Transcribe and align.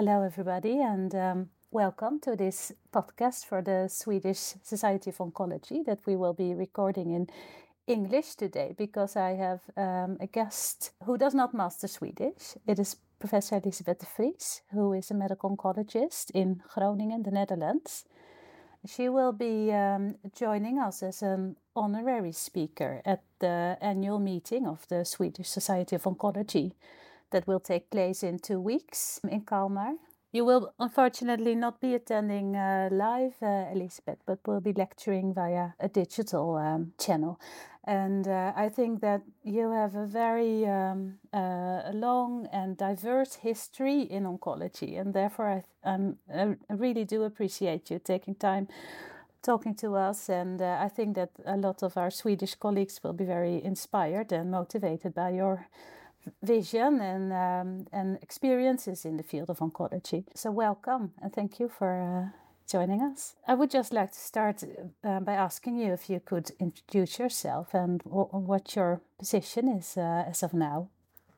Hello, 0.00 0.22
everybody, 0.22 0.80
and 0.80 1.14
um, 1.14 1.50
welcome 1.70 2.20
to 2.20 2.34
this 2.34 2.72
podcast 2.90 3.44
for 3.44 3.60
the 3.60 3.86
Swedish 3.86 4.54
Society 4.62 5.10
of 5.10 5.18
Oncology 5.18 5.84
that 5.84 5.98
we 6.06 6.16
will 6.16 6.32
be 6.32 6.54
recording 6.54 7.10
in 7.10 7.26
English 7.86 8.34
today 8.36 8.74
because 8.78 9.14
I 9.14 9.32
have 9.32 9.60
um, 9.76 10.16
a 10.18 10.26
guest 10.26 10.92
who 11.04 11.18
does 11.18 11.34
not 11.34 11.52
master 11.52 11.86
Swedish. 11.86 12.56
It 12.66 12.78
is 12.78 12.96
Professor 13.18 13.60
Elisabeth 13.62 13.98
de 13.98 14.06
Vries, 14.06 14.62
who 14.72 14.94
is 14.94 15.10
a 15.10 15.14
medical 15.14 15.54
oncologist 15.54 16.30
in 16.30 16.62
Groningen, 16.74 17.22
the 17.22 17.30
Netherlands. 17.30 18.06
She 18.86 19.10
will 19.10 19.32
be 19.32 19.70
um, 19.70 20.14
joining 20.34 20.78
us 20.78 21.02
as 21.02 21.20
an 21.20 21.56
honorary 21.76 22.32
speaker 22.32 23.02
at 23.04 23.22
the 23.40 23.76
annual 23.82 24.18
meeting 24.18 24.66
of 24.66 24.88
the 24.88 25.04
Swedish 25.04 25.48
Society 25.50 25.96
of 25.96 26.04
Oncology 26.04 26.72
that 27.30 27.46
will 27.46 27.60
take 27.60 27.90
place 27.90 28.22
in 28.22 28.38
two 28.38 28.60
weeks 28.60 29.20
in 29.28 29.42
Kalmar. 29.42 29.94
You 30.32 30.44
will 30.44 30.72
unfortunately 30.78 31.56
not 31.56 31.80
be 31.80 31.94
attending 31.94 32.54
uh, 32.54 32.88
live, 32.92 33.34
uh, 33.42 33.66
Elisabeth, 33.72 34.18
but 34.26 34.38
will 34.46 34.60
be 34.60 34.72
lecturing 34.72 35.34
via 35.34 35.70
a 35.80 35.88
digital 35.88 36.54
um, 36.54 36.92
channel. 37.00 37.40
And 37.84 38.28
uh, 38.28 38.52
I 38.54 38.68
think 38.68 39.00
that 39.00 39.22
you 39.42 39.72
have 39.72 39.96
a 39.96 40.06
very 40.06 40.66
um, 40.66 41.14
uh, 41.32 41.90
long 41.92 42.46
and 42.52 42.76
diverse 42.76 43.36
history 43.36 44.02
in 44.02 44.24
oncology, 44.24 45.00
and 45.00 45.12
therefore 45.12 45.64
I, 45.84 45.94
I 46.32 46.54
really 46.68 47.04
do 47.04 47.24
appreciate 47.24 47.90
you 47.90 47.98
taking 47.98 48.36
time 48.36 48.68
talking 49.42 49.74
to 49.76 49.96
us. 49.96 50.28
And 50.28 50.60
uh, 50.62 50.78
I 50.80 50.88
think 50.88 51.16
that 51.16 51.30
a 51.44 51.56
lot 51.56 51.82
of 51.82 51.96
our 51.96 52.10
Swedish 52.10 52.54
colleagues 52.54 53.00
will 53.02 53.14
be 53.14 53.24
very 53.24 53.64
inspired 53.64 54.30
and 54.32 54.50
motivated 54.50 55.14
by 55.14 55.30
your 55.30 55.66
vision 56.42 57.00
and 57.00 57.32
um, 57.32 57.86
and 57.92 58.18
experiences 58.22 59.04
in 59.04 59.16
the 59.16 59.22
field 59.22 59.50
of 59.50 59.58
oncology. 59.58 60.24
So 60.34 60.50
welcome 60.50 61.12
and 61.22 61.32
thank 61.32 61.60
you 61.60 61.68
for 61.68 61.90
uh, 62.00 62.38
joining 62.70 63.02
us. 63.02 63.34
I 63.46 63.54
would 63.54 63.70
just 63.70 63.92
like 63.92 64.12
to 64.12 64.18
start 64.18 64.62
uh, 65.04 65.20
by 65.20 65.32
asking 65.32 65.76
you 65.76 65.92
if 65.92 66.08
you 66.08 66.20
could 66.20 66.50
introduce 66.58 67.18
yourself 67.18 67.74
and 67.74 68.02
what 68.04 68.76
your 68.76 69.00
position 69.18 69.68
is 69.68 69.96
uh, 69.96 70.24
as 70.28 70.42
of 70.42 70.54
now. 70.54 70.88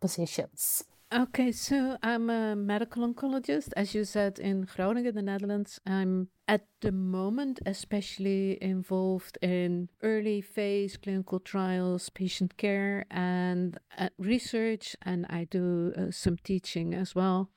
Positions. 0.01 0.85
Okay, 1.15 1.53
so 1.53 1.99
I'm 2.03 2.31
a 2.31 2.57
medical 2.57 3.07
oncologist, 3.07 3.69
as 3.77 3.95
you 3.95 4.03
said, 4.03 4.39
in 4.39 4.63
Groningen, 4.63 5.15
the 5.15 5.21
Netherlands. 5.21 5.79
I'm 5.85 6.29
at 6.49 6.67
the 6.81 6.91
moment 6.91 7.61
especially 7.67 8.57
involved 8.63 9.37
in 9.43 9.91
early 10.03 10.41
phase 10.41 10.97
clinical 10.97 11.39
trials, 11.39 12.09
patient 12.09 12.57
care, 12.57 13.05
and 13.11 13.77
uh, 13.99 14.09
research, 14.17 14.97
and 15.03 15.27
I 15.29 15.45
do 15.45 15.93
uh, 15.99 16.11
some 16.13 16.39
teaching 16.39 16.95
as 16.95 17.15
well. 17.15 17.51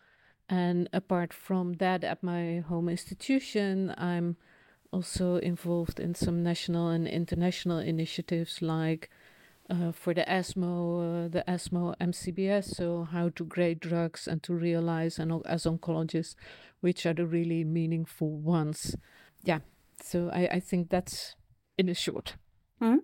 And 0.50 0.90
apart 0.92 1.32
from 1.32 1.76
that, 1.76 2.04
at 2.04 2.22
my 2.22 2.60
home 2.60 2.90
institution, 2.90 3.96
I'm 3.98 4.36
also 4.92 5.38
involved 5.38 6.02
in 6.02 6.14
some 6.14 6.44
national 6.44 6.90
and 6.90 7.08
international 7.08 7.80
initiatives 7.80 8.62
like 8.62 9.10
uh, 9.70 9.92
for 9.92 10.14
the 10.14 10.30
ESMO, 10.30 11.26
uh, 11.26 11.28
the 11.28 11.50
ESMO 11.50 11.96
MCBS, 12.00 12.76
so 12.76 13.04
how 13.04 13.30
to 13.30 13.44
grade 13.44 13.80
drugs 13.80 14.28
and 14.28 14.44
to 14.44 14.54
realize, 14.54 15.20
and 15.20 15.42
as 15.46 15.66
oncologists, 15.66 16.36
which 16.82 17.06
are 17.06 17.14
the 17.14 17.26
really 17.26 17.64
meaningful 17.64 18.32
ones. 18.32 18.96
Yeah, 19.44 19.60
so 20.02 20.30
I, 20.32 20.48
I 20.54 20.60
think 20.60 20.90
that's 20.90 21.36
in 21.78 21.90
a 21.90 21.94
short. 21.94 22.36
Mm-hmm. 22.82 22.98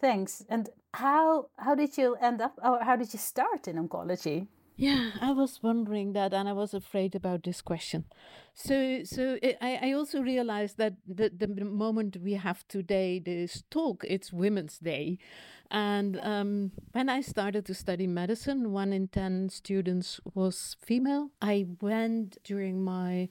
Thanks. 0.00 0.44
And 0.48 0.70
how 0.94 1.50
how 1.58 1.74
did 1.74 1.98
you 1.98 2.16
end 2.20 2.40
up, 2.40 2.58
or 2.62 2.82
how 2.84 2.96
did 2.96 3.12
you 3.12 3.18
start 3.18 3.68
in 3.68 3.76
oncology? 3.76 4.46
Yeah, 4.80 5.10
I 5.20 5.32
was 5.32 5.60
wondering 5.60 6.12
that, 6.12 6.32
and 6.32 6.48
I 6.48 6.52
was 6.52 6.72
afraid 6.72 7.16
about 7.16 7.42
this 7.42 7.60
question. 7.60 8.04
So, 8.54 9.02
so 9.02 9.36
it, 9.42 9.58
I, 9.60 9.78
I 9.82 9.92
also 9.92 10.22
realized 10.22 10.78
that 10.78 10.94
the 11.04 11.30
the 11.30 11.48
moment 11.64 12.18
we 12.22 12.34
have 12.34 12.66
today, 12.68 13.18
this 13.18 13.64
talk, 13.70 14.04
it's 14.06 14.32
Women's 14.32 14.78
Day, 14.78 15.18
and 15.68 16.20
um, 16.22 16.70
when 16.92 17.08
I 17.08 17.22
started 17.22 17.66
to 17.66 17.74
study 17.74 18.06
medicine, 18.06 18.70
one 18.70 18.92
in 18.92 19.08
ten 19.08 19.48
students 19.48 20.20
was 20.32 20.76
female. 20.80 21.30
I 21.42 21.66
went 21.80 22.38
during 22.44 22.80
my 22.84 23.30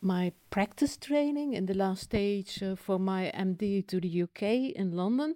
my 0.00 0.32
practice 0.50 0.96
training 0.96 1.54
in 1.54 1.66
the 1.66 1.74
last 1.74 2.04
stage 2.04 2.62
uh, 2.62 2.76
for 2.76 3.00
my 3.00 3.32
MD 3.34 3.82
to 3.88 4.00
the 4.00 4.22
UK 4.22 4.42
in 4.76 4.92
London 4.92 5.34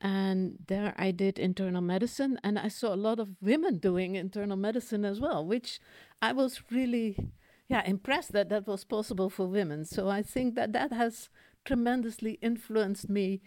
and 0.00 0.58
there 0.66 0.94
I 0.96 1.10
did 1.10 1.38
internal 1.38 1.82
medicine, 1.82 2.38
and 2.42 2.58
I 2.58 2.68
saw 2.68 2.94
a 2.94 2.96
lot 2.96 3.20
of 3.20 3.36
women 3.40 3.78
doing 3.78 4.14
internal 4.14 4.56
medicine 4.56 5.04
as 5.04 5.20
well, 5.20 5.44
which 5.44 5.80
I 6.22 6.32
was 6.32 6.62
really, 6.70 7.32
yeah, 7.68 7.82
impressed 7.84 8.32
that 8.32 8.48
that 8.48 8.66
was 8.66 8.84
possible 8.84 9.30
for 9.30 9.46
women. 9.46 9.84
So 9.84 10.08
I 10.08 10.22
think 10.22 10.54
that 10.54 10.72
that 10.72 10.92
has 10.92 11.28
tremendously 11.64 12.38
influenced 12.40 13.08
me 13.08 13.42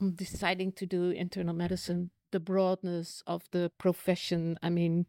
on 0.00 0.14
deciding 0.14 0.72
to 0.72 0.86
do 0.86 1.10
internal 1.10 1.54
medicine. 1.54 2.10
The 2.30 2.40
broadness 2.40 3.22
of 3.26 3.44
the 3.52 3.70
profession. 3.78 4.58
I 4.62 4.68
mean, 4.68 5.06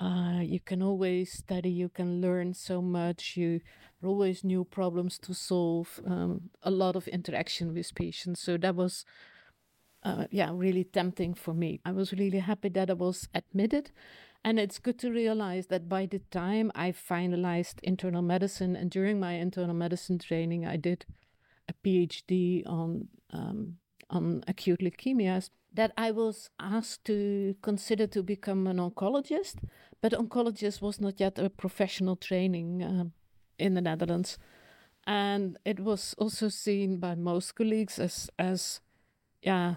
uh, 0.00 0.40
you 0.42 0.60
can 0.60 0.82
always 0.82 1.32
study, 1.32 1.70
you 1.70 1.88
can 1.88 2.20
learn 2.20 2.54
so 2.54 2.82
much, 2.82 3.36
you 3.36 3.60
always 4.02 4.42
new 4.42 4.64
problems 4.64 5.18
to 5.20 5.34
solve, 5.34 6.00
um, 6.06 6.50
a 6.62 6.70
lot 6.70 6.96
of 6.96 7.06
interaction 7.08 7.72
with 7.74 7.94
patients. 7.94 8.40
So 8.40 8.56
that 8.56 8.74
was 8.74 9.04
uh, 10.02 10.26
yeah, 10.30 10.50
really 10.52 10.84
tempting 10.84 11.34
for 11.34 11.54
me. 11.54 11.80
I 11.84 11.92
was 11.92 12.12
really 12.12 12.40
happy 12.40 12.68
that 12.70 12.90
I 12.90 12.94
was 12.94 13.28
admitted. 13.34 13.90
And 14.44 14.58
it's 14.58 14.80
good 14.80 14.98
to 15.00 15.12
realize 15.12 15.68
that 15.68 15.88
by 15.88 16.06
the 16.06 16.18
time 16.30 16.72
I 16.74 16.90
finalized 16.90 17.76
internal 17.82 18.22
medicine, 18.22 18.74
and 18.74 18.90
during 18.90 19.20
my 19.20 19.34
internal 19.34 19.74
medicine 19.74 20.18
training, 20.18 20.66
I 20.66 20.76
did 20.76 21.06
a 21.68 21.72
PhD 21.72 22.66
on 22.66 23.08
um, 23.32 23.76
on 24.10 24.44
acute 24.46 24.80
leukemias, 24.80 25.50
that 25.72 25.92
I 25.96 26.10
was 26.10 26.50
asked 26.60 27.04
to 27.06 27.54
consider 27.62 28.06
to 28.08 28.22
become 28.22 28.66
an 28.66 28.76
oncologist, 28.76 29.56
but 30.02 30.12
oncologist 30.12 30.82
was 30.82 31.00
not 31.00 31.18
yet 31.18 31.38
a 31.38 31.48
professional 31.48 32.16
training 32.16 32.82
uh, 32.82 33.04
in 33.58 33.74
the 33.74 33.80
Netherlands, 33.80 34.38
and 35.06 35.56
it 35.64 35.80
was 35.80 36.14
also 36.18 36.48
seen 36.48 36.98
by 36.98 37.14
most 37.14 37.54
colleagues 37.54 37.98
as 37.98 38.28
as 38.38 38.80
yeah 39.40 39.76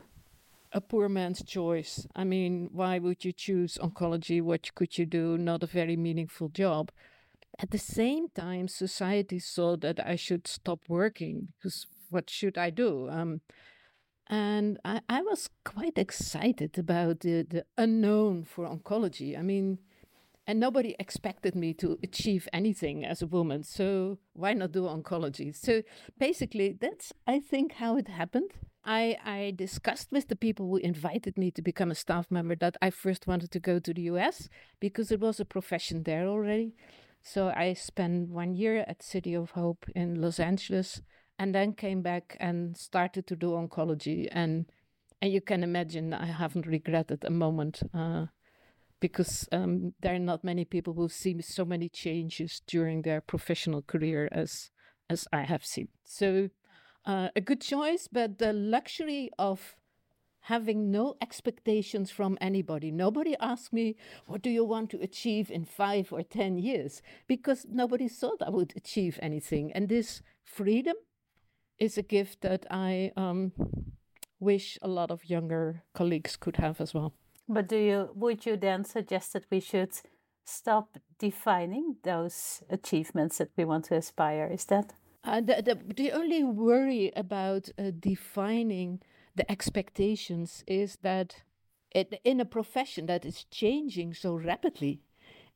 a 0.75 0.81
poor 0.81 1.07
man's 1.07 1.41
choice. 1.41 2.05
I 2.15 2.25
mean, 2.25 2.69
why 2.73 2.99
would 2.99 3.23
you 3.23 3.31
choose 3.31 3.79
oncology? 3.81 4.41
What 4.41 4.75
could 4.75 4.97
you 4.97 5.05
do? 5.05 5.37
Not 5.37 5.63
a 5.63 5.67
very 5.67 5.95
meaningful 5.95 6.49
job. 6.49 6.91
At 7.57 7.71
the 7.71 7.77
same 7.77 8.27
time, 8.27 8.67
society 8.67 9.39
saw 9.39 9.77
that 9.77 10.05
I 10.05 10.17
should 10.17 10.47
stop 10.47 10.81
working 10.89 11.47
because 11.57 11.87
what 12.09 12.29
should 12.29 12.57
I 12.57 12.71
do? 12.71 13.09
Um, 13.09 13.39
and 14.27 14.77
I, 14.83 14.99
I 15.07 15.21
was 15.21 15.49
quite 15.63 15.97
excited 15.97 16.77
about 16.77 17.21
the, 17.21 17.43
the 17.43 17.65
unknown 17.77 18.43
for 18.43 18.67
oncology. 18.67 19.39
I 19.39 19.43
mean, 19.43 19.79
and 20.45 20.59
nobody 20.59 20.93
expected 20.99 21.55
me 21.55 21.73
to 21.75 21.97
achieve 22.03 22.49
anything 22.51 23.05
as 23.05 23.21
a 23.21 23.27
woman. 23.27 23.63
So 23.63 24.17
why 24.33 24.53
not 24.53 24.73
do 24.73 24.81
oncology? 24.83 25.55
So 25.55 25.83
basically, 26.19 26.75
that's, 26.79 27.13
I 27.25 27.39
think, 27.39 27.73
how 27.73 27.95
it 27.95 28.09
happened. 28.09 28.51
I, 28.85 29.17
I 29.25 29.53
discussed 29.55 30.11
with 30.11 30.27
the 30.27 30.35
people 30.35 30.67
who 30.67 30.77
invited 30.77 31.37
me 31.37 31.49
to 31.51 31.61
become 31.61 31.89
a 31.89 31.95
staff 31.95 32.29
member 32.29 32.55
that 32.57 32.77
I 32.81 32.91
first 32.91 33.25
wanted 33.25 33.51
to 33.51 33.59
go 33.59 33.79
to 33.79 33.93
the 33.93 34.03
US 34.03 34.47
because 34.79 35.11
it 35.11 35.19
was 35.19 35.39
a 35.39 35.45
profession 35.45 36.03
there 36.03 36.27
already. 36.27 36.75
So 37.23 37.51
I 37.55 37.73
spent 37.73 38.29
one 38.29 38.53
year 38.53 38.85
at 38.87 39.01
City 39.01 39.33
of 39.33 39.51
Hope 39.51 39.85
in 39.95 40.21
Los 40.21 40.39
Angeles 40.39 41.01
and 41.39 41.55
then 41.55 41.73
came 41.73 42.03
back 42.03 42.37
and 42.39 42.77
started 42.77 43.25
to 43.27 43.35
do 43.35 43.51
oncology. 43.51 44.27
And 44.31 44.67
and 45.21 45.33
you 45.33 45.41
can 45.41 45.63
imagine 45.63 46.13
I 46.13 46.27
haven't 46.27 46.67
regretted 46.67 47.23
a 47.25 47.31
moment 47.31 47.81
uh, 47.93 48.27
because 48.99 49.47
um, 49.51 49.93
there 50.01 50.13
are 50.13 50.19
not 50.19 50.43
many 50.43 50.65
people 50.65 50.93
who 50.93 51.09
see 51.09 51.41
so 51.41 51.65
many 51.65 51.89
changes 51.89 52.61
during 52.67 53.01
their 53.01 53.21
professional 53.21 53.81
career 53.81 54.29
as 54.31 54.69
as 55.09 55.27
I 55.33 55.43
have 55.43 55.65
seen. 55.65 55.87
So 56.03 56.49
uh, 57.05 57.29
a 57.35 57.41
good 57.41 57.61
choice, 57.61 58.07
but 58.11 58.37
the 58.37 58.53
luxury 58.53 59.29
of 59.37 59.75
having 60.45 60.91
no 60.91 61.15
expectations 61.21 62.11
from 62.11 62.37
anybody. 62.39 62.91
Nobody 62.91 63.35
asked 63.39 63.73
me, 63.73 63.95
What 64.27 64.41
do 64.41 64.49
you 64.49 64.63
want 64.63 64.89
to 64.91 65.01
achieve 65.01 65.49
in 65.49 65.65
five 65.65 66.13
or 66.13 66.21
10 66.21 66.57
years? 66.57 67.01
Because 67.27 67.65
nobody 67.69 68.07
thought 68.07 68.41
I 68.45 68.51
would 68.51 68.73
achieve 68.75 69.19
anything. 69.21 69.71
And 69.73 69.89
this 69.89 70.21
freedom 70.43 70.95
is 71.79 71.97
a 71.97 72.03
gift 72.03 72.41
that 72.41 72.65
I 72.69 73.11
um, 73.17 73.53
wish 74.39 74.77
a 74.81 74.87
lot 74.87 75.11
of 75.11 75.29
younger 75.29 75.83
colleagues 75.93 76.37
could 76.37 76.57
have 76.57 76.79
as 76.79 76.93
well. 76.93 77.13
But 77.47 77.67
do 77.67 77.77
you 77.77 78.09
would 78.15 78.45
you 78.45 78.57
then 78.57 78.83
suggest 78.85 79.33
that 79.33 79.45
we 79.51 79.59
should 79.59 79.93
stop 80.45 80.97
defining 81.19 81.97
those 82.03 82.63
achievements 82.69 83.37
that 83.37 83.49
we 83.57 83.65
want 83.65 83.85
to 83.85 83.95
aspire? 83.95 84.47
Is 84.51 84.65
that 84.65 84.93
uh, 85.25 85.41
the, 85.41 85.61
the, 85.61 85.93
the 85.95 86.11
only 86.11 86.43
worry 86.43 87.11
about 87.15 87.69
uh, 87.77 87.91
defining 87.99 89.01
the 89.35 89.49
expectations 89.51 90.63
is 90.67 90.97
that 91.01 91.43
it, 91.91 92.19
in 92.23 92.39
a 92.39 92.45
profession 92.45 93.07
that 93.07 93.25
is 93.25 93.45
changing 93.45 94.13
so 94.13 94.35
rapidly, 94.35 95.01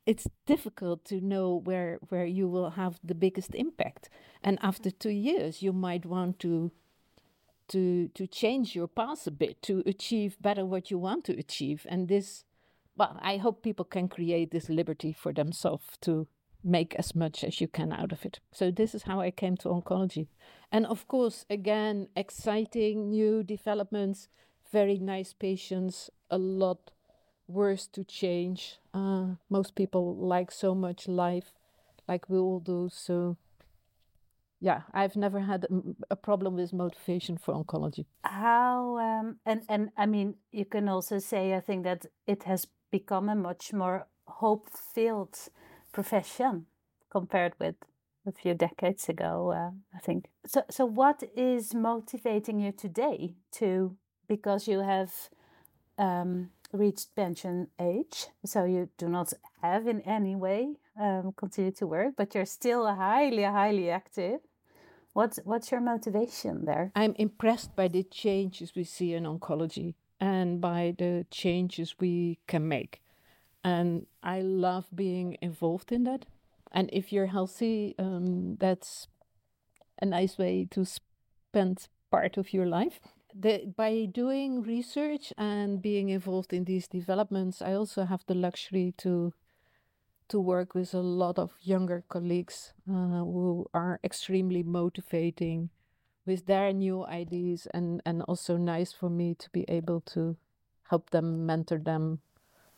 it's 0.06 0.28
difficult 0.46 1.06
to 1.06 1.22
know 1.22 1.54
where 1.54 2.00
where 2.10 2.26
you 2.26 2.48
will 2.48 2.72
have 2.72 3.00
the 3.04 3.14
biggest 3.14 3.54
impact. 3.54 4.10
And 4.42 4.58
after 4.62 4.90
two 4.90 5.12
years, 5.12 5.62
you 5.62 5.72
might 5.72 6.06
want 6.06 6.40
to 6.40 6.72
to 7.68 8.08
to 8.16 8.26
change 8.26 8.76
your 8.76 8.88
path 8.88 9.28
a 9.28 9.32
bit 9.32 9.62
to 9.64 9.84
achieve 9.86 10.42
better 10.42 10.66
what 10.66 10.90
you 10.90 10.98
want 10.98 11.26
to 11.26 11.38
achieve. 11.38 11.86
And 11.90 12.08
this, 12.08 12.44
well, 12.98 13.20
I 13.22 13.38
hope 13.38 13.62
people 13.62 13.86
can 13.86 14.08
create 14.08 14.50
this 14.50 14.70
liberty 14.70 15.14
for 15.14 15.34
themselves 15.34 15.86
to 16.02 16.28
make 16.64 16.96
as 16.96 17.16
much 17.16 17.44
as 17.44 17.62
you 17.62 17.68
can 17.68 17.92
out 17.92 18.12
of 18.12 18.26
it. 18.26 18.40
So 18.52 18.72
this 18.72 18.94
is 18.94 19.04
how 19.04 19.22
I 19.22 19.32
came 19.32 19.56
to 19.58 19.70
oncology. 19.70 20.28
And 20.72 20.86
of 20.86 21.08
course, 21.08 21.46
again, 21.50 22.08
exciting 22.16 23.10
new 23.10 23.44
developments, 23.44 24.28
very 24.72 25.00
nice 25.00 25.34
patients, 25.34 26.10
a 26.30 26.38
lot 26.38 26.92
worse 27.48 27.88
to 27.88 28.04
change. 28.04 28.78
Uh, 28.94 29.36
most 29.50 29.76
people 29.76 30.16
like 30.16 30.52
so 30.52 30.76
much 30.76 31.08
life, 31.08 31.54
like 32.08 32.30
we 32.30 32.38
all 32.38 32.60
do. 32.60 32.90
So 32.92 33.38
yeah, 34.62 34.82
I've 34.94 35.16
never 35.16 35.40
had 35.40 35.66
a 36.12 36.16
problem 36.16 36.56
with 36.56 36.74
motivation 36.74 37.38
for 37.38 37.54
oncology. 37.54 38.06
How 38.24 38.98
um, 38.98 39.38
and 39.46 39.64
and 39.70 39.90
I 39.98 40.06
mean, 40.06 40.36
you 40.52 40.66
can 40.66 40.90
also 40.90 41.20
say 41.20 41.54
I 41.54 41.62
think 41.62 41.84
that 41.86 42.06
it 42.28 42.44
has 42.44 42.68
become 42.92 43.30
a 43.30 43.36
much 43.36 43.74
more 43.74 44.08
hope-filled 44.28 45.38
profession 45.92 46.66
compared 47.10 47.54
with 47.60 47.76
a 48.26 48.32
few 48.32 48.54
decades 48.54 49.10
ago. 49.10 49.52
Uh, 49.52 49.72
I 49.96 50.00
think 50.00 50.30
so. 50.46 50.64
So, 50.70 50.86
what 50.86 51.24
is 51.36 51.74
motivating 51.74 52.60
you 52.60 52.72
today 52.72 53.36
to 53.54 53.96
because 54.28 54.68
you 54.68 54.80
have 54.80 55.12
um, 55.98 56.52
reached 56.72 57.16
pension 57.16 57.68
age, 57.80 58.28
so 58.46 58.64
you 58.64 58.90
do 58.98 59.10
not 59.10 59.34
have 59.62 59.88
in 59.88 60.02
any 60.02 60.36
way 60.36 60.76
um, 61.00 61.34
continue 61.36 61.72
to 61.72 61.88
work, 61.88 62.14
but 62.18 62.36
you're 62.36 62.46
still 62.46 62.86
highly, 62.88 63.44
highly 63.44 63.90
active. 63.90 64.40
What's 65.14 65.40
what's 65.44 65.72
your 65.72 65.82
motivation 65.82 66.66
there? 66.66 66.92
I'm 66.96 67.16
impressed 67.18 67.76
by 67.76 67.88
the 67.88 68.04
changes 68.04 68.76
we 68.76 68.84
see 68.84 69.14
in 69.14 69.24
oncology 69.24 69.96
and 70.20 70.62
by 70.62 70.94
the 70.98 71.26
changes 71.32 71.96
we 72.00 72.40
can 72.48 72.68
make, 72.68 73.02
and 73.64 74.06
I 74.24 74.42
love 74.42 74.88
being 74.94 75.38
involved 75.42 75.92
in 75.92 76.04
that. 76.06 76.26
And 76.72 76.90
if 76.94 77.12
you're 77.12 77.28
healthy, 77.28 77.96
um, 77.98 78.58
that's 78.58 79.08
a 80.02 80.06
nice 80.06 80.38
way 80.38 80.68
to 80.72 80.86
spend 80.86 81.88
part 82.12 82.38
of 82.38 82.54
your 82.54 82.66
life 82.66 83.00
the, 83.34 83.72
by 83.76 84.06
doing 84.06 84.64
research 84.64 85.34
and 85.38 85.82
being 85.82 86.10
involved 86.10 86.54
in 86.54 86.64
these 86.64 86.88
developments, 86.88 87.62
I 87.62 87.74
also 87.74 88.06
have 88.06 88.24
the 88.28 88.36
luxury 88.36 88.94
to 89.00 89.34
to 90.30 90.40
work 90.40 90.76
with 90.76 90.94
a 90.94 91.00
lot 91.00 91.40
of 91.40 91.54
younger 91.60 92.04
colleagues 92.08 92.74
uh, 92.88 93.26
who 93.26 93.66
are 93.74 94.00
extremely 94.04 94.62
motivating 94.62 95.70
with 96.24 96.46
their 96.46 96.72
new 96.72 97.04
ideas 97.06 97.68
and 97.74 98.02
and 98.06 98.22
also 98.24 98.58
nice 98.58 98.94
for 98.94 99.10
me 99.10 99.34
to 99.36 99.50
be 99.50 99.66
able 99.68 100.02
to 100.02 100.38
help 100.90 101.10
them 101.10 101.46
mentor 101.48 101.80
them 101.80 102.20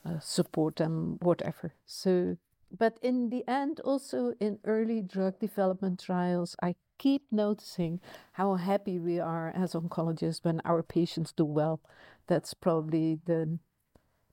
uh, 0.06 0.19
support 0.19 0.75
them 0.77 1.18
whatever 1.21 1.74
so 1.86 2.38
but 2.77 2.98
in 3.01 3.30
the 3.30 3.44
end 3.48 3.80
also 3.81 4.33
in 4.39 4.57
early 4.65 5.01
drug 5.01 5.38
development 5.39 6.00
trials 6.00 6.56
i 6.62 6.75
keep 7.01 7.24
noticing 7.31 8.00
how 8.33 8.56
happy 8.56 9.00
we 9.00 9.19
are 9.19 9.51
as 9.56 9.74
oncologists 9.74 10.44
when 10.44 10.62
our 10.63 10.83
patients 10.83 11.33
do 11.33 11.45
well. 11.45 11.80
That's 12.27 12.53
probably 12.53 13.19
the 13.25 13.57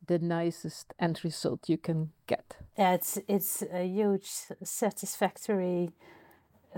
the 0.07 0.19
nicest 0.19 0.95
end 0.99 1.21
result 1.25 1.69
you 1.69 1.79
can 1.79 2.11
get. 2.27 2.57
Yeah, 2.79 2.95
it's 2.95 3.19
it's 3.27 3.63
a 3.73 3.85
huge 3.87 4.29
satisfactory 4.63 5.91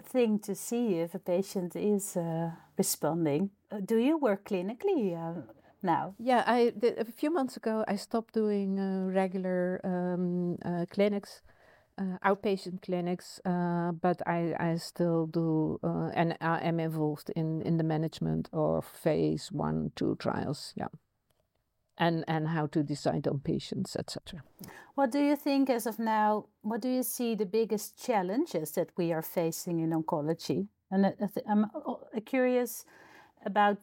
thing 0.03 0.39
to 0.39 0.55
see 0.55 1.01
if 1.01 1.15
a 1.15 1.19
patient 1.19 1.77
is 1.77 2.17
uh, 2.17 2.51
responding. 2.79 3.51
Uh, 3.71 3.81
do 3.85 3.97
you 3.97 4.17
work 4.17 4.45
clinically 4.45 5.15
uh, 5.15 5.43
now? 5.83 6.15
Yeah, 6.19 6.45
I 6.47 6.73
did, 6.79 6.99
a 6.99 7.05
few 7.05 7.31
months 7.31 7.57
ago 7.57 7.85
I 7.87 7.97
stopped 7.97 8.35
doing 8.35 8.79
uh, 8.79 9.07
regular 9.11 9.81
um, 9.85 10.57
uh, 10.65 10.87
clinics 10.91 11.43
uh, 12.01 12.17
outpatient 12.25 12.83
clinics, 12.83 13.41
uh, 13.45 13.93
but 13.93 14.27
I, 14.27 14.55
I 14.59 14.77
still 14.77 15.27
do 15.27 15.79
uh, 15.83 16.11
and 16.15 16.37
I 16.41 16.61
am 16.61 16.81
involved 16.81 17.31
in, 17.37 17.63
in 17.63 17.77
the 17.77 17.85
management 17.85 18.49
of 18.53 18.87
phase 18.87 19.53
one, 19.53 19.93
two 19.97 20.17
trials. 20.17 20.73
Yeah. 20.77 20.89
And, 21.99 22.25
and 22.27 22.49
how 22.49 22.67
to 22.69 22.83
decide 22.83 23.29
on 23.29 23.41
patients, 23.41 23.95
etc. 23.95 24.43
What 24.95 25.11
do 25.11 25.19
you 25.19 25.37
think, 25.37 25.69
as 25.69 25.85
of 25.85 25.99
now, 25.99 26.47
what 26.63 26.81
do 26.81 26.89
you 26.89 27.03
see 27.03 27.35
the 27.35 27.45
biggest 27.45 28.03
challenges 28.03 28.71
that 28.71 28.89
we 28.97 29.13
are 29.13 29.21
facing 29.21 29.81
in 29.81 29.91
oncology? 29.91 30.69
And 30.91 31.13
I'm 31.47 31.67
curious 32.25 32.87
about 33.45 33.77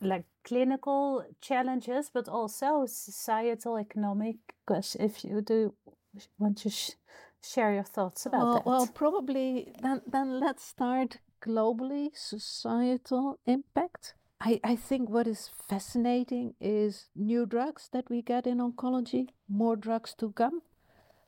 like 0.00 0.24
clinical 0.44 1.24
challenges, 1.40 2.10
but 2.12 2.28
also 2.28 2.86
societal, 2.86 3.78
economic. 3.78 4.36
Because 4.66 4.96
if 4.98 5.24
you 5.24 5.40
do 5.40 5.74
want 6.38 6.58
to 6.58 6.70
share 7.42 7.72
your 7.72 7.84
thoughts 7.84 8.26
about 8.26 8.42
well, 8.42 8.54
that? 8.54 8.66
Well, 8.66 8.86
probably 8.86 9.72
then, 9.82 10.02
then 10.06 10.40
let's 10.40 10.64
start 10.64 11.18
globally, 11.42 12.10
societal 12.14 13.38
impact. 13.46 14.14
I, 14.40 14.60
I 14.64 14.76
think 14.76 15.10
what 15.10 15.26
is 15.26 15.50
fascinating 15.68 16.54
is 16.60 17.08
new 17.14 17.44
drugs 17.44 17.88
that 17.92 18.08
we 18.08 18.22
get 18.22 18.46
in 18.46 18.58
oncology, 18.58 19.28
more 19.48 19.76
drugs 19.76 20.14
to 20.18 20.32
come, 20.32 20.62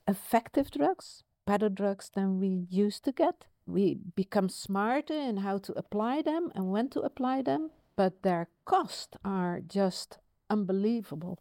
effective 0.09 0.71
drugs, 0.71 1.23
better 1.47 1.69
drugs 1.69 2.11
than 2.15 2.41
we 2.41 2.67
used 2.71 3.05
to 3.05 3.13
get. 3.13 3.45
We 3.67 3.99
become 4.17 4.49
smarter 4.49 5.15
in 5.15 5.39
how 5.39 5.59
to 5.59 5.73
apply 5.75 6.23
them 6.23 6.51
and 6.55 6.73
when 6.73 6.89
to 6.91 7.01
apply 7.01 7.43
them, 7.43 7.71
but 7.97 8.23
their 8.23 8.49
costs 8.65 9.17
are 9.25 9.61
just 9.61 10.19
unbelievable. 10.49 11.39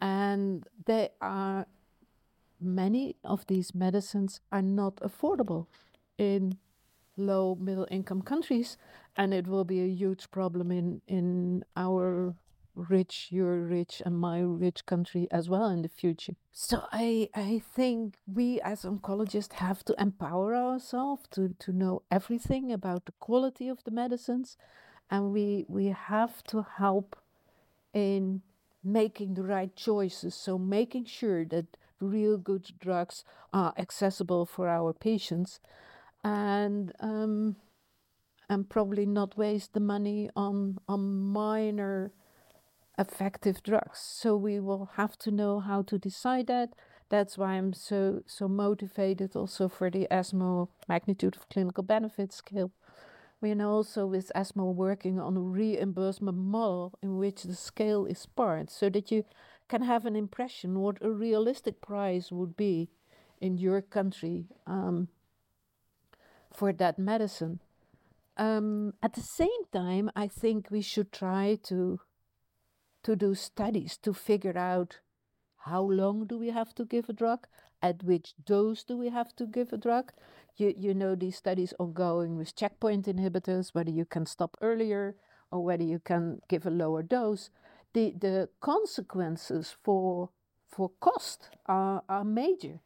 And 0.00 0.66
they 0.86 1.10
are 1.20 1.66
many 2.60 3.16
of 3.24 3.46
these 3.46 3.74
medicines 3.74 4.40
are 4.50 4.62
not 4.62 4.96
affordable 4.96 5.66
in 6.18 6.58
low 7.16 7.54
middle 7.54 7.86
income 7.90 8.22
countries 8.22 8.76
and 9.16 9.32
it 9.32 9.46
will 9.46 9.64
be 9.64 9.80
a 9.80 9.86
huge 9.86 10.30
problem 10.30 10.72
in 10.72 11.00
in 11.06 11.64
our 11.76 12.34
rich 12.74 13.28
your 13.30 13.60
rich 13.60 14.02
and 14.04 14.18
my 14.18 14.40
rich 14.40 14.84
country 14.84 15.28
as 15.30 15.48
well 15.48 15.68
in 15.68 15.82
the 15.82 15.88
future 15.88 16.34
so 16.50 16.82
i 16.90 17.28
i 17.34 17.62
think 17.74 18.16
we 18.26 18.60
as 18.62 18.82
oncologists 18.82 19.52
have 19.52 19.84
to 19.84 19.94
empower 19.96 20.56
ourselves 20.56 21.22
to 21.30 21.54
to 21.60 21.72
know 21.72 22.02
everything 22.10 22.72
about 22.72 23.04
the 23.06 23.12
quality 23.20 23.68
of 23.68 23.84
the 23.84 23.92
medicines 23.92 24.56
and 25.10 25.32
we 25.32 25.64
we 25.68 25.86
have 25.86 26.42
to 26.44 26.66
help 26.76 27.16
in 27.92 28.42
making 28.82 29.34
the 29.34 29.42
right 29.42 29.74
choices. 29.74 30.34
So 30.34 30.58
making 30.58 31.06
sure 31.06 31.44
that 31.46 31.76
real 32.00 32.36
good 32.36 32.70
drugs 32.78 33.24
are 33.52 33.72
accessible 33.78 34.44
for 34.44 34.68
our 34.68 34.92
patients 34.92 35.60
and 36.22 36.92
um, 37.00 37.56
and 38.48 38.68
probably 38.68 39.06
not 39.06 39.38
waste 39.38 39.72
the 39.72 39.80
money 39.80 40.30
on 40.36 40.78
on 40.88 41.20
minor 41.32 42.12
effective 42.98 43.62
drugs. 43.62 43.98
So 43.98 44.36
we 44.36 44.60
will 44.60 44.90
have 44.94 45.18
to 45.18 45.30
know 45.30 45.60
how 45.60 45.82
to 45.82 45.98
decide 45.98 46.46
that. 46.48 46.74
That's 47.10 47.36
why 47.38 47.52
i'm 47.52 47.74
so 47.74 48.22
so 48.26 48.48
motivated 48.48 49.36
also 49.36 49.68
for 49.68 49.90
the 49.90 50.08
ESMO 50.10 50.70
magnitude 50.88 51.36
of 51.36 51.48
clinical 51.48 51.84
benefit 51.84 52.32
scale 52.32 52.72
we 53.40 53.52
are 53.52 53.62
also 53.62 54.06
with 54.06 54.32
ESMO 54.34 54.70
working 54.70 55.20
on 55.20 55.36
a 55.36 55.40
reimbursement 55.40 56.38
model 56.38 56.98
in 57.02 57.18
which 57.18 57.42
the 57.42 57.54
scale 57.54 58.06
is 58.06 58.26
part 58.26 58.70
so 58.70 58.88
that 58.88 59.10
you 59.10 59.24
can 59.68 59.82
have 59.82 60.06
an 60.06 60.16
impression 60.16 60.80
what 60.80 60.98
a 61.02 61.10
realistic 61.10 61.80
price 61.80 62.30
would 62.30 62.56
be 62.56 62.88
in 63.40 63.58
your 63.58 63.82
country 63.82 64.46
um, 64.66 65.08
for 66.52 66.72
that 66.72 66.98
medicine. 66.98 67.60
Um, 68.36 68.94
at 69.02 69.14
the 69.14 69.20
same 69.20 69.64
time, 69.72 70.10
I 70.16 70.26
think 70.26 70.70
we 70.70 70.80
should 70.80 71.12
try 71.12 71.58
to 71.64 72.00
to 73.04 73.14
do 73.14 73.34
studies 73.34 73.98
to 73.98 74.14
figure 74.14 74.56
out 74.56 75.00
how 75.66 75.82
long 75.82 76.26
do 76.26 76.38
we 76.38 76.48
have 76.48 76.74
to 76.74 76.84
give 76.84 77.08
a 77.08 77.12
drug, 77.12 77.46
at 77.84 78.02
which 78.02 78.34
dose 78.44 78.82
do 78.82 78.96
we 78.96 79.10
have 79.10 79.36
to 79.36 79.46
give 79.46 79.72
a 79.72 79.76
drug. 79.76 80.12
You 80.56 80.74
you 80.76 80.94
know 80.94 81.14
these 81.14 81.36
studies 81.36 81.74
ongoing 81.78 82.36
with 82.36 82.56
checkpoint 82.56 83.06
inhibitors, 83.06 83.74
whether 83.74 83.90
you 83.90 84.06
can 84.06 84.26
stop 84.26 84.56
earlier 84.60 85.14
or 85.52 85.62
whether 85.62 85.84
you 85.84 86.00
can 86.00 86.40
give 86.48 86.66
a 86.66 86.70
lower 86.70 87.02
dose 87.02 87.50
the, 87.94 88.12
the 88.18 88.48
consequences 88.60 89.74
for 89.82 90.28
for 90.68 90.90
cost 91.00 91.50
are, 91.66 92.02
are 92.08 92.24
major. 92.24 92.80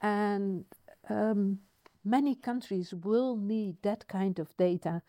And 0.00 0.64
um, 1.10 1.58
many 2.04 2.36
countries 2.36 2.94
will 2.94 3.36
need 3.36 3.82
that 3.82 4.06
kind 4.06 4.38
of 4.38 4.56
data 4.56 5.02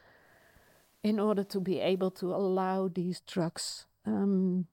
in 1.04 1.20
order 1.20 1.44
to 1.44 1.60
be 1.60 1.80
able 1.80 2.10
to 2.12 2.34
allow 2.34 2.88
these 2.88 3.22
drugs. 3.22 3.86
Um, 4.06 4.66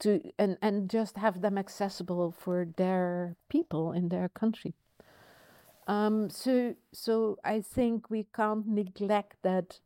to 0.00 0.20
and 0.38 0.56
and 0.60 0.90
just 0.90 1.16
have 1.16 1.40
them 1.40 1.58
accessible 1.58 2.32
for 2.32 2.66
their 2.76 3.36
people 3.48 3.92
in 3.92 4.08
their 4.08 4.28
country. 4.28 4.74
Um, 5.86 6.30
so 6.30 6.74
so 6.92 7.38
I 7.44 7.60
think 7.60 8.10
we 8.10 8.26
can't 8.34 8.66
neglect 8.66 9.36
that 9.42 9.80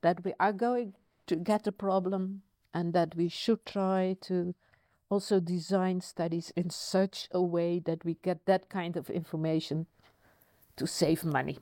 that 0.00 0.24
we 0.24 0.32
are 0.38 0.52
going 0.52 0.94
to 1.26 1.36
get 1.36 1.66
a 1.66 1.72
problem 1.72 2.42
and 2.72 2.92
that 2.92 3.16
we 3.16 3.28
should 3.28 3.64
try 3.66 4.16
to 4.20 4.54
also 5.08 5.40
design 5.40 6.00
studies 6.00 6.52
in 6.56 6.70
such 6.70 7.28
a 7.32 7.42
way 7.42 7.78
that 7.78 8.04
we 8.04 8.16
get 8.22 8.44
that 8.46 8.68
kind 8.68 8.96
of 8.96 9.08
information 9.10 9.86
to 10.76 10.86
save 10.86 11.24
money 11.24 11.58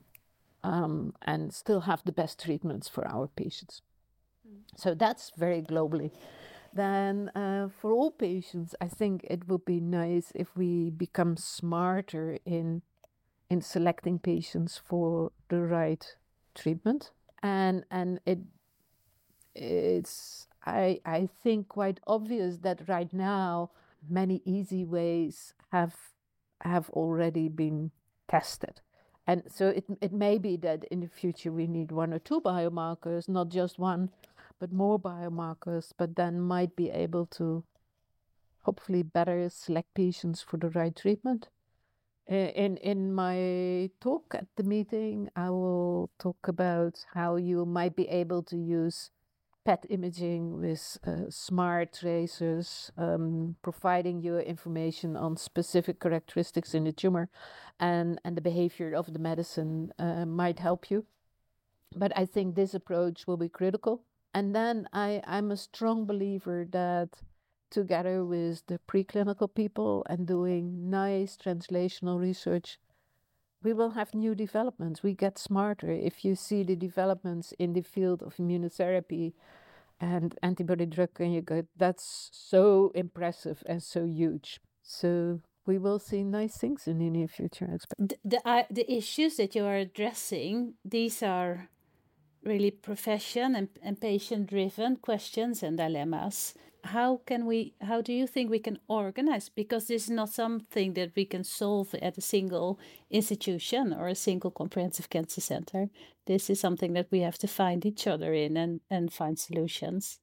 um, 0.63 1.13
and 1.21 1.53
still 1.53 1.81
have 1.81 2.03
the 2.05 2.11
best 2.11 2.43
treatments 2.43 2.87
for 2.87 3.07
our 3.07 3.27
patients. 3.27 3.81
Mm. 4.47 4.61
So 4.75 4.93
that's 4.93 5.31
very 5.37 5.61
globally. 5.61 6.11
Then, 6.75 7.29
uh, 7.29 7.69
for 7.69 7.91
all 7.93 8.11
patients, 8.11 8.75
I 8.81 8.89
think 8.89 9.23
it 9.23 9.47
would 9.47 9.63
be 9.63 9.79
nice 9.79 10.33
if 10.35 10.57
we 10.57 10.89
become 10.89 11.37
smarter 11.37 12.37
in 12.45 12.81
in 13.49 13.61
selecting 13.61 14.19
patients 14.19 14.77
for 14.77 15.31
the 15.47 15.61
right 15.61 16.05
treatment, 16.53 17.11
and 17.41 17.85
and 17.89 18.19
it 18.25 18.39
it's 19.55 20.47
I 20.65 20.99
I 21.05 21.29
think 21.43 21.69
quite 21.69 22.01
obvious 22.07 22.57
that 22.59 22.87
right 22.89 23.11
now 23.13 23.71
many 24.09 24.41
easy 24.45 24.83
ways 24.83 25.53
have 25.71 25.95
have 26.61 26.89
already 26.89 27.47
been 27.47 27.91
tested. 28.27 28.81
And 29.27 29.43
so 29.47 29.69
it, 29.69 29.85
it 30.01 30.13
may 30.13 30.37
be 30.37 30.55
that 30.57 30.83
in 30.91 30.99
the 30.99 31.07
future 31.07 31.51
we 31.51 31.65
need 31.67 31.91
one 31.91 32.13
or 32.13 32.19
two 32.19 32.41
biomarkers, 32.41 33.27
not 33.27 33.49
just 33.49 33.79
one, 33.79 34.11
but 34.59 34.71
more 34.71 34.99
biomarkers, 34.99 35.91
but 35.97 36.15
then 36.15 36.39
might 36.39 36.75
be 36.75 36.89
able 36.89 37.25
to 37.25 37.63
hopefully 38.61 39.03
better 39.03 39.49
select 39.49 39.93
patients 39.93 40.41
for 40.41 40.57
the 40.57 40.69
right 40.69 40.95
treatment. 40.95 41.49
In 42.27 42.77
in 42.77 43.13
my 43.13 43.91
talk 44.01 44.33
at 44.33 44.47
the 44.55 44.63
meeting, 44.63 45.29
I 45.35 45.51
will 45.51 46.09
talk 46.17 46.47
about 46.47 47.05
how 47.13 47.35
you 47.35 47.65
might 47.65 47.95
be 47.95 48.07
able 48.07 48.41
to 48.43 48.57
use 48.57 49.11
PET 49.63 49.85
imaging 49.89 50.59
with 50.59 50.97
uh, 51.05 51.29
smart 51.29 51.93
tracers, 51.93 52.91
um, 52.97 53.55
providing 53.61 54.21
you 54.21 54.37
information 54.39 55.15
on 55.15 55.37
specific 55.37 55.99
characteristics 55.99 56.73
in 56.73 56.85
the 56.85 56.91
tumor, 56.91 57.29
and 57.79 58.19
and 58.23 58.35
the 58.35 58.41
behavior 58.41 58.93
of 58.95 59.13
the 59.13 59.19
medicine 59.19 59.91
uh, 59.99 60.25
might 60.25 60.59
help 60.59 60.89
you. 60.89 61.05
But 61.95 62.11
I 62.15 62.25
think 62.25 62.55
this 62.55 62.73
approach 62.73 63.27
will 63.27 63.37
be 63.37 63.49
critical 63.49 64.01
and 64.35 64.53
then 64.53 64.89
I, 64.91 65.21
I'm 65.25 65.49
a 65.49 65.55
strong 65.57 66.05
believer 66.05 66.67
that 66.71 67.21
together 67.71 68.25
with 68.25 68.67
the 68.67 68.79
preclinical 68.85 69.47
people 69.53 70.05
and 70.09 70.27
doing 70.27 70.89
nice 70.89 71.37
translational 71.37 72.19
research, 72.19 72.77
we 73.63 73.71
will 73.71 73.91
have 73.91 74.13
new 74.13 74.35
developments. 74.35 75.01
We 75.01 75.13
get 75.13 75.37
smarter. 75.37 75.89
If 75.89 76.25
you 76.25 76.35
see 76.35 76.63
the 76.63 76.75
developments 76.75 77.53
in 77.57 77.71
the 77.71 77.81
field 77.81 78.21
of 78.21 78.35
immunotherapy 78.35 79.31
and 80.01 80.37
antibody 80.43 80.85
drug 80.85 81.13
conjugate, 81.13 81.67
that's 81.77 82.29
so 82.33 82.91
impressive 82.93 83.63
and 83.65 83.81
so 83.81 84.03
huge. 84.03 84.59
So 84.83 85.39
we 85.65 85.77
will 85.77 85.97
see 85.97 86.25
nice 86.25 86.57
things 86.57 86.87
in 86.87 86.99
the 86.99 87.09
near 87.09 87.29
future. 87.29 87.77
The, 87.97 88.17
the, 88.25 88.47
uh, 88.47 88.63
the 88.69 88.91
issues 88.91 89.37
that 89.37 89.55
you 89.55 89.63
are 89.63 89.77
addressing, 89.77 90.73
these 90.83 91.23
are 91.23 91.69
really 92.45 92.71
profession 92.71 93.55
and, 93.55 93.69
and 93.81 93.99
patient 93.99 94.47
driven 94.47 94.97
questions 94.97 95.63
and 95.63 95.77
dilemmas. 95.77 96.53
How 96.83 97.21
can 97.25 97.47
we 97.47 97.73
how 97.81 98.01
do 98.01 98.13
you 98.13 98.27
think 98.27 98.51
we 98.51 98.59
can 98.59 98.77
organize? 98.87 99.49
Because 99.49 99.87
this 99.87 100.03
is 100.03 100.11
not 100.11 100.29
something 100.29 100.93
that 100.93 101.15
we 101.15 101.25
can 101.25 101.43
solve 101.43 101.95
at 101.95 102.17
a 102.17 102.21
single 102.21 102.79
institution 103.09 103.91
or 103.91 104.07
a 104.07 104.15
single 104.15 104.51
comprehensive 104.51 105.09
cancer 105.09 105.41
center. 105.41 105.89
This 106.27 106.49
is 106.49 106.59
something 106.59 106.93
that 106.93 107.07
we 107.09 107.21
have 107.21 107.39
to 107.39 107.47
find 107.47 107.85
each 107.85 108.05
other 108.05 108.33
in 108.33 108.55
and 108.55 108.81
and 108.89 109.11
find 109.11 109.39
solutions. 109.39 110.19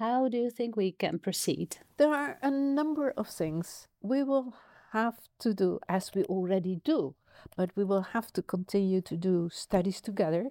How 0.00 0.28
do 0.28 0.38
you 0.38 0.50
think 0.50 0.76
we 0.76 0.90
can 0.90 1.18
proceed? 1.20 1.76
There 1.96 2.12
are 2.12 2.38
a 2.42 2.50
number 2.50 3.12
of 3.16 3.28
things 3.28 3.86
we 4.00 4.24
will 4.24 4.54
have 4.92 5.18
to 5.38 5.54
do 5.54 5.78
as 5.88 6.10
we 6.14 6.24
already 6.24 6.80
do 6.84 7.14
but 7.56 7.70
we 7.76 7.84
will 7.84 8.02
have 8.02 8.32
to 8.32 8.42
continue 8.42 9.00
to 9.00 9.16
do 9.16 9.48
studies 9.52 10.00
together 10.00 10.50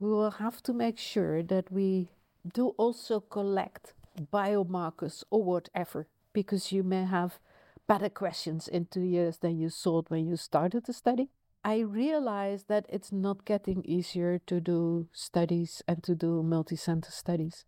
we 0.00 0.10
will 0.10 0.32
have 0.32 0.62
to 0.62 0.72
make 0.72 0.98
sure 0.98 1.42
that 1.42 1.70
we 1.70 2.08
do 2.54 2.68
also 2.78 3.20
collect 3.20 3.94
biomarkers 4.32 5.22
or 5.30 5.44
whatever, 5.44 6.08
because 6.32 6.72
you 6.72 6.82
may 6.82 7.04
have 7.04 7.38
better 7.86 8.08
questions 8.08 8.66
in 8.66 8.86
two 8.86 9.02
years 9.02 9.38
than 9.38 9.58
you 9.58 9.68
thought 9.68 10.10
when 10.10 10.26
you 10.26 10.36
started 10.36 10.86
the 10.86 10.92
study. 10.92 11.28
I 11.62 11.80
realize 11.80 12.64
that 12.64 12.86
it's 12.88 13.12
not 13.12 13.44
getting 13.44 13.84
easier 13.84 14.38
to 14.46 14.60
do 14.60 15.08
studies 15.12 15.82
and 15.86 16.02
to 16.04 16.14
do 16.14 16.42
multi-center 16.42 17.10
studies. 17.10 17.66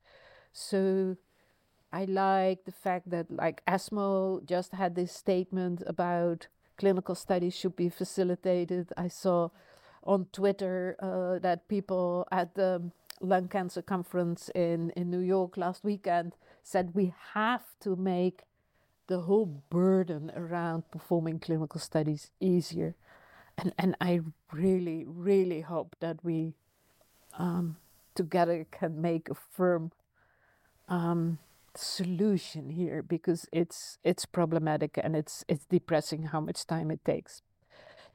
So 0.52 1.16
I 1.92 2.06
like 2.06 2.64
the 2.64 2.72
fact 2.72 3.10
that 3.10 3.30
like 3.30 3.62
ESMO 3.66 4.40
just 4.46 4.72
had 4.72 4.94
this 4.94 5.12
statement 5.12 5.82
about 5.86 6.48
clinical 6.78 7.14
studies 7.14 7.54
should 7.54 7.76
be 7.76 7.90
facilitated. 7.90 8.92
I 8.96 9.08
saw 9.08 9.50
on 10.04 10.26
Twitter 10.32 10.96
uh, 11.00 11.38
that 11.40 11.68
people 11.68 12.26
at 12.30 12.54
the 12.54 12.90
lung 13.20 13.48
cancer 13.48 13.82
conference 13.82 14.50
in, 14.54 14.90
in 14.90 15.10
New 15.10 15.20
York 15.20 15.56
last 15.56 15.84
weekend 15.84 16.34
said 16.62 16.94
we 16.94 17.14
have 17.34 17.64
to 17.80 17.96
make 17.96 18.42
the 19.06 19.20
whole 19.20 19.62
burden 19.70 20.32
around 20.34 20.90
performing 20.90 21.38
clinical 21.38 21.80
studies 21.80 22.30
easier. 22.40 22.94
And, 23.58 23.72
and 23.78 23.96
I 24.00 24.20
really, 24.52 25.04
really 25.06 25.60
hope 25.60 25.96
that 26.00 26.24
we 26.24 26.54
um, 27.38 27.76
together 28.14 28.66
can 28.70 29.00
make 29.00 29.28
a 29.28 29.34
firm 29.34 29.92
um, 30.88 31.38
solution 31.74 32.70
here 32.70 33.02
because 33.02 33.46
it's 33.52 33.98
it's 34.04 34.26
problematic 34.26 34.98
and 35.02 35.16
it's 35.16 35.44
it's 35.48 35.64
depressing 35.64 36.24
how 36.24 36.40
much 36.40 36.66
time 36.66 36.90
it 36.90 37.04
takes. 37.04 37.42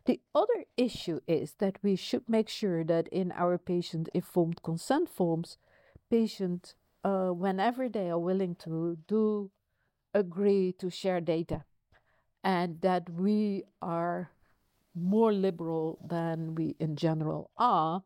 The 0.07 0.21
other 0.33 0.63
issue 0.77 1.19
is 1.27 1.55
that 1.59 1.79
we 1.83 1.97
should 1.97 2.29
make 2.29 2.47
sure 2.47 2.85
that 2.85 3.09
in 3.09 3.33
our 3.33 3.57
patient 3.57 4.07
informed 4.13 4.63
consent 4.63 5.09
forms, 5.09 5.57
patient, 6.09 6.75
uh, 7.03 7.31
whenever 7.31 7.89
they 7.89 8.09
are 8.09 8.17
willing 8.17 8.55
to, 8.63 8.97
do 9.05 9.51
agree 10.13 10.71
to 10.79 10.89
share 10.89 11.19
data, 11.19 11.65
and 12.41 12.79
that 12.79 13.09
we 13.09 13.65
are 13.81 14.31
more 14.95 15.33
liberal 15.33 15.99
than 16.01 16.55
we 16.55 16.77
in 16.79 16.95
general 16.95 17.51
are, 17.57 18.03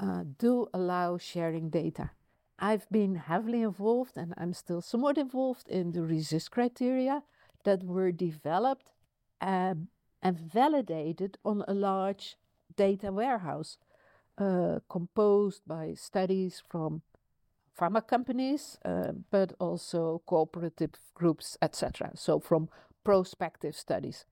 uh, 0.00 0.22
do 0.38 0.68
allow 0.72 1.18
sharing 1.18 1.68
data. 1.68 2.12
I've 2.60 2.88
been 2.90 3.16
heavily 3.16 3.62
involved, 3.62 4.16
and 4.16 4.34
I'm 4.36 4.52
still 4.52 4.80
somewhat 4.80 5.18
involved 5.18 5.68
in 5.68 5.90
the 5.90 6.00
RECIST 6.02 6.52
criteria 6.52 7.24
that 7.64 7.82
were 7.82 8.12
developed 8.12 8.92
um, 9.40 9.88
and 10.22 10.38
validated 10.38 11.38
on 11.44 11.64
a 11.68 11.74
large 11.74 12.36
data 12.76 13.12
warehouse 13.12 13.78
uh, 14.38 14.78
composed 14.88 15.62
by 15.66 15.94
studies 15.94 16.62
from 16.68 17.02
pharma 17.78 18.06
companies, 18.06 18.78
uh, 18.84 19.12
but 19.30 19.52
also 19.58 20.22
cooperative 20.26 20.92
groups, 21.14 21.56
etc. 21.62 22.12
So, 22.14 22.40
from 22.40 22.68
prospective 23.04 23.76
studies. 23.76 24.24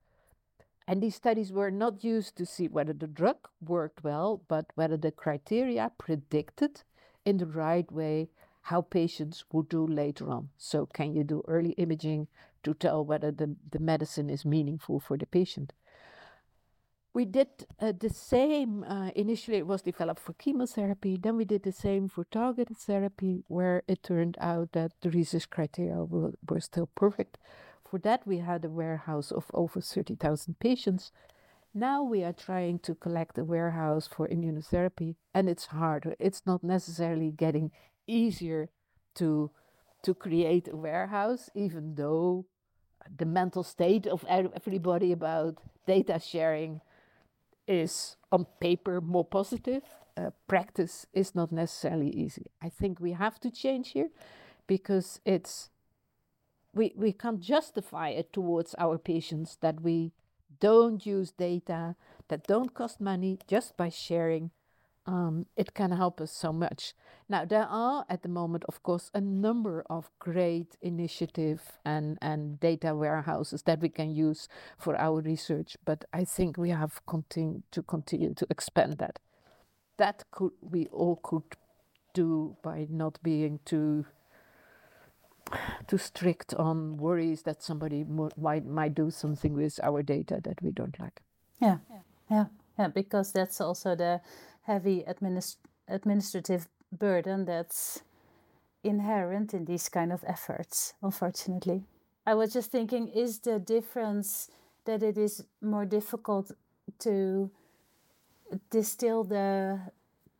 And 0.88 1.02
these 1.02 1.16
studies 1.16 1.52
were 1.52 1.70
not 1.70 2.04
used 2.04 2.36
to 2.36 2.46
see 2.46 2.68
whether 2.68 2.92
the 2.92 3.08
drug 3.08 3.48
worked 3.60 4.04
well, 4.04 4.42
but 4.46 4.66
whether 4.76 4.96
the 4.96 5.10
criteria 5.10 5.90
predicted 5.98 6.82
in 7.24 7.38
the 7.38 7.46
right 7.46 7.90
way 7.90 8.28
how 8.62 8.82
patients 8.82 9.44
would 9.52 9.68
do 9.68 9.86
later 9.86 10.30
on. 10.30 10.48
So, 10.56 10.86
can 10.86 11.14
you 11.14 11.24
do 11.24 11.42
early 11.48 11.70
imaging 11.72 12.28
to 12.66 12.74
tell 12.74 13.04
whether 13.04 13.30
the, 13.30 13.56
the 13.70 13.78
medicine 13.78 14.28
is 14.28 14.44
meaningful 14.44 15.00
for 15.00 15.16
the 15.16 15.26
patient? 15.26 15.72
We 17.14 17.24
did 17.24 17.48
uh, 17.80 17.92
the 17.98 18.10
same, 18.10 18.84
uh, 18.84 19.10
initially, 19.14 19.56
it 19.56 19.66
was 19.66 19.80
developed 19.80 20.20
for 20.20 20.34
chemotherapy, 20.34 21.16
then 21.16 21.36
we 21.36 21.46
did 21.46 21.62
the 21.62 21.72
same 21.72 22.08
for 22.08 22.24
targeted 22.24 22.76
therapy, 22.76 23.42
where 23.48 23.82
it 23.88 24.02
turned 24.02 24.36
out 24.38 24.72
that 24.72 24.92
the 25.00 25.08
RECIST 25.08 25.48
criteria 25.48 26.04
were, 26.04 26.32
were 26.46 26.60
still 26.60 26.90
perfect. 26.94 27.38
For 27.88 27.98
that, 28.00 28.26
we 28.26 28.38
had 28.38 28.64
a 28.64 28.68
warehouse 28.68 29.30
of 29.32 29.46
over 29.54 29.80
30,000 29.80 30.58
patients. 30.58 31.12
Now 31.72 32.02
we 32.02 32.22
are 32.22 32.34
trying 32.34 32.80
to 32.80 32.94
collect 32.94 33.38
a 33.38 33.44
warehouse 33.44 34.06
for 34.06 34.28
immunotherapy, 34.28 35.14
and 35.32 35.48
it's 35.48 35.66
harder. 35.66 36.16
It's 36.18 36.42
not 36.44 36.62
necessarily 36.62 37.30
getting 37.30 37.70
easier 38.06 38.68
to 39.14 39.50
to 40.02 40.14
create 40.14 40.68
a 40.68 40.76
warehouse, 40.76 41.50
even 41.54 41.96
though 41.96 42.46
the 43.16 43.26
mental 43.26 43.62
state 43.62 44.06
of 44.06 44.24
everybody 44.28 45.12
about 45.12 45.58
data 45.86 46.18
sharing 46.18 46.80
is 47.66 48.16
on 48.32 48.46
paper 48.60 49.00
more 49.00 49.24
positive. 49.24 49.82
Uh, 50.16 50.30
practice 50.48 51.06
is 51.12 51.34
not 51.34 51.52
necessarily 51.52 52.08
easy. 52.10 52.46
I 52.62 52.68
think 52.68 53.00
we 53.00 53.12
have 53.12 53.38
to 53.40 53.50
change 53.50 53.90
here 53.90 54.08
because 54.66 55.20
it's 55.24 55.70
we, 56.72 56.92
we 56.96 57.12
can't 57.12 57.40
justify 57.40 58.10
it 58.10 58.32
towards 58.32 58.74
our 58.78 58.98
patients 58.98 59.56
that 59.60 59.80
we 59.80 60.12
don't 60.60 61.04
use 61.04 61.32
data 61.32 61.96
that 62.28 62.46
don't 62.46 62.74
cost 62.74 63.00
money 63.00 63.38
just 63.46 63.76
by 63.76 63.88
sharing 63.88 64.50
um, 65.06 65.46
it 65.56 65.74
can 65.74 65.92
help 65.92 66.20
us 66.20 66.32
so 66.32 66.52
much. 66.52 66.94
Now, 67.28 67.44
there 67.44 67.66
are 67.68 68.04
at 68.08 68.22
the 68.22 68.28
moment, 68.28 68.64
of 68.68 68.82
course, 68.82 69.10
a 69.14 69.20
number 69.20 69.84
of 69.88 70.10
great 70.18 70.76
initiative 70.82 71.78
and, 71.84 72.18
and 72.20 72.60
data 72.60 72.94
warehouses 72.94 73.62
that 73.62 73.80
we 73.80 73.88
can 73.88 74.14
use 74.14 74.48
for 74.78 74.96
our 74.96 75.20
research, 75.20 75.76
but 75.84 76.04
I 76.12 76.24
think 76.24 76.56
we 76.56 76.70
have 76.70 77.04
continue, 77.06 77.62
to 77.72 77.82
continue 77.82 78.34
to 78.34 78.46
expand 78.50 78.98
that. 78.98 79.18
That 79.96 80.24
could 80.30 80.52
we 80.60 80.86
all 80.86 81.16
could 81.16 81.56
do 82.12 82.56
by 82.62 82.86
not 82.90 83.18
being 83.22 83.60
too 83.64 84.04
too 85.86 85.98
strict 85.98 86.54
on 86.54 86.96
worries 86.96 87.42
that 87.42 87.62
somebody 87.62 88.04
might 88.04 88.66
might 88.66 88.94
do 88.94 89.10
something 89.10 89.54
with 89.54 89.78
our 89.82 90.02
data 90.02 90.40
that 90.42 90.60
we 90.60 90.70
don't 90.70 90.98
like. 91.00 91.22
Yeah, 91.60 91.78
yeah, 91.90 92.00
yeah, 92.30 92.44
yeah 92.78 92.88
because 92.88 93.32
that's 93.32 93.60
also 93.60 93.94
the 93.94 94.20
heavy 94.66 95.04
administ- 95.08 95.56
administrative 95.88 96.68
burden 96.92 97.44
that's 97.44 98.02
inherent 98.84 99.54
in 99.54 99.64
these 99.64 99.88
kind 99.88 100.12
of 100.12 100.24
efforts, 100.26 100.94
unfortunately. 101.02 101.84
I 102.26 102.34
was 102.34 102.52
just 102.52 102.70
thinking 102.70 103.08
is 103.08 103.40
the 103.40 103.58
difference 103.58 104.50
that 104.84 105.02
it 105.02 105.16
is 105.16 105.44
more 105.60 105.84
difficult 105.84 106.52
to 107.00 107.50
distill 108.70 109.24
the 109.24 109.80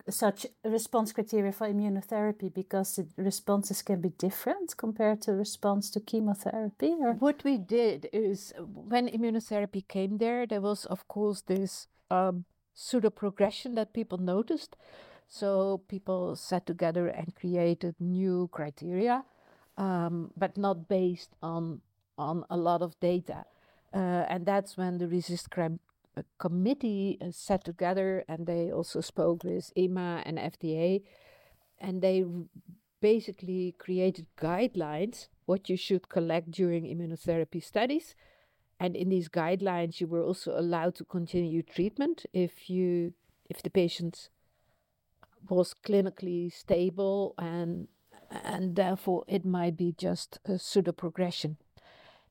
such 0.09 0.47
response 0.65 1.13
criteria 1.13 1.51
for 1.51 1.69
immunotherapy 1.69 2.53
because 2.55 2.95
the 2.97 3.07
responses 3.17 3.83
can 3.83 4.01
be 4.01 4.11
different 4.11 4.77
compared 4.77 5.21
to 5.23 5.33
response 5.33 5.91
to 5.91 5.99
chemotherapy 5.99 6.95
or? 7.01 7.15
what 7.15 7.43
we 7.43 7.59
did 7.59 8.09
is 8.13 8.53
when 8.59 9.09
immunotherapy 9.09 9.87
came 9.89 10.19
there 10.19 10.47
there 10.47 10.61
was 10.61 10.85
of 10.85 11.09
course 11.09 11.41
this 11.43 11.89
um, 12.13 12.45
pseudo 12.77 13.11
progression 13.11 13.75
that 13.75 13.93
people 13.93 14.19
noticed. 14.19 14.77
So 15.27 15.81
people 15.89 16.37
sat 16.37 16.67
together 16.67 17.09
and 17.09 17.35
created 17.35 17.97
new 17.99 18.49
criteria, 18.53 19.25
um, 19.77 20.31
but 20.37 20.57
not 20.57 20.89
based 20.89 21.31
on 21.43 21.81
on 22.17 22.45
a 22.49 22.57
lot 22.57 22.81
of 22.83 22.99
data. 23.01 23.45
Uh, 23.93 24.25
and 24.29 24.47
that's 24.47 24.77
when 24.77 24.99
the 24.99 25.07
RECIST 25.07 25.51
Crime 25.51 25.81
uh, 26.17 26.23
committee 26.39 27.19
uh, 27.21 27.27
sat 27.31 27.65
together 27.65 28.25
and 28.29 28.47
they 28.47 28.71
also 28.71 29.01
spoke 29.01 29.45
with 29.45 29.71
EMA 29.77 30.23
and 30.25 30.39
FDA, 30.39 31.03
and 31.79 32.01
they 32.01 32.25
basically 33.01 33.75
created 33.79 34.27
guidelines 34.39 35.29
what 35.45 35.69
you 35.69 35.77
should 35.77 36.09
collect 36.09 36.51
during 36.51 36.85
immunotherapy 36.85 37.63
studies 37.63 38.15
and 38.79 38.95
in 38.95 39.09
these 39.09 39.29
guidelines, 39.29 40.01
you 40.01 40.07
were 40.07 40.23
also 40.23 40.59
allowed 40.59 40.95
to 40.97 41.05
continue 41.05 41.63
treatment 41.63 42.27
if 42.33 42.69
you 42.69 43.15
if 43.49 43.63
the 43.63 43.71
patient 43.71 44.29
was 45.49 45.75
clinically 45.87 46.53
stable 46.53 47.35
and 47.39 47.89
and 48.31 48.77
therefore 48.77 49.25
it 49.29 49.45
might 49.45 49.77
be 49.77 49.95
just 49.97 50.39
a 50.45 50.59
pseudo 50.59 50.93
progression. 50.93 51.57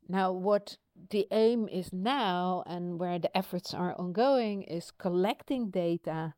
Now, 0.08 0.32
what 0.32 0.78
the 1.10 1.28
aim 1.32 1.68
is 1.68 1.92
now 1.92 2.64
and 2.68 3.00
where 3.00 3.18
the 3.18 3.36
efforts 3.36 3.74
are 3.74 3.96
ongoing 3.98 4.64
is 4.64 4.92
collecting 4.92 5.70
data 5.70 6.36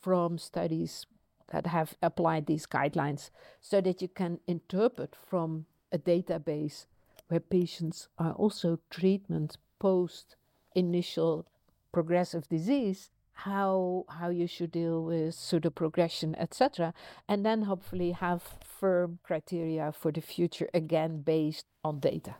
from 0.00 0.38
studies 0.38 1.06
that 1.52 1.66
have 1.66 1.94
applied 2.02 2.46
these 2.46 2.66
guidelines 2.66 3.30
so 3.60 3.80
that 3.80 4.02
you 4.02 4.08
can 4.08 4.40
interpret 4.46 5.14
from 5.14 5.66
a 5.92 5.98
database 5.98 6.86
where 7.28 7.40
patients 7.40 8.08
are 8.18 8.32
also 8.32 8.78
treatment 8.90 9.56
post 9.78 10.36
initial 10.74 11.46
progressive 11.92 12.48
disease 12.48 13.10
how 13.32 14.04
how 14.08 14.28
you 14.28 14.46
should 14.46 14.72
deal 14.72 15.02
with 15.04 15.34
pseudo 15.34 15.70
progression 15.70 16.34
etc 16.36 16.92
and 17.28 17.46
then 17.46 17.62
hopefully 17.62 18.10
have 18.12 18.42
firm 18.64 19.18
criteria 19.22 19.92
for 19.92 20.10
the 20.10 20.20
future 20.20 20.68
again 20.74 21.20
based 21.22 21.66
on 21.84 22.00
data 22.00 22.34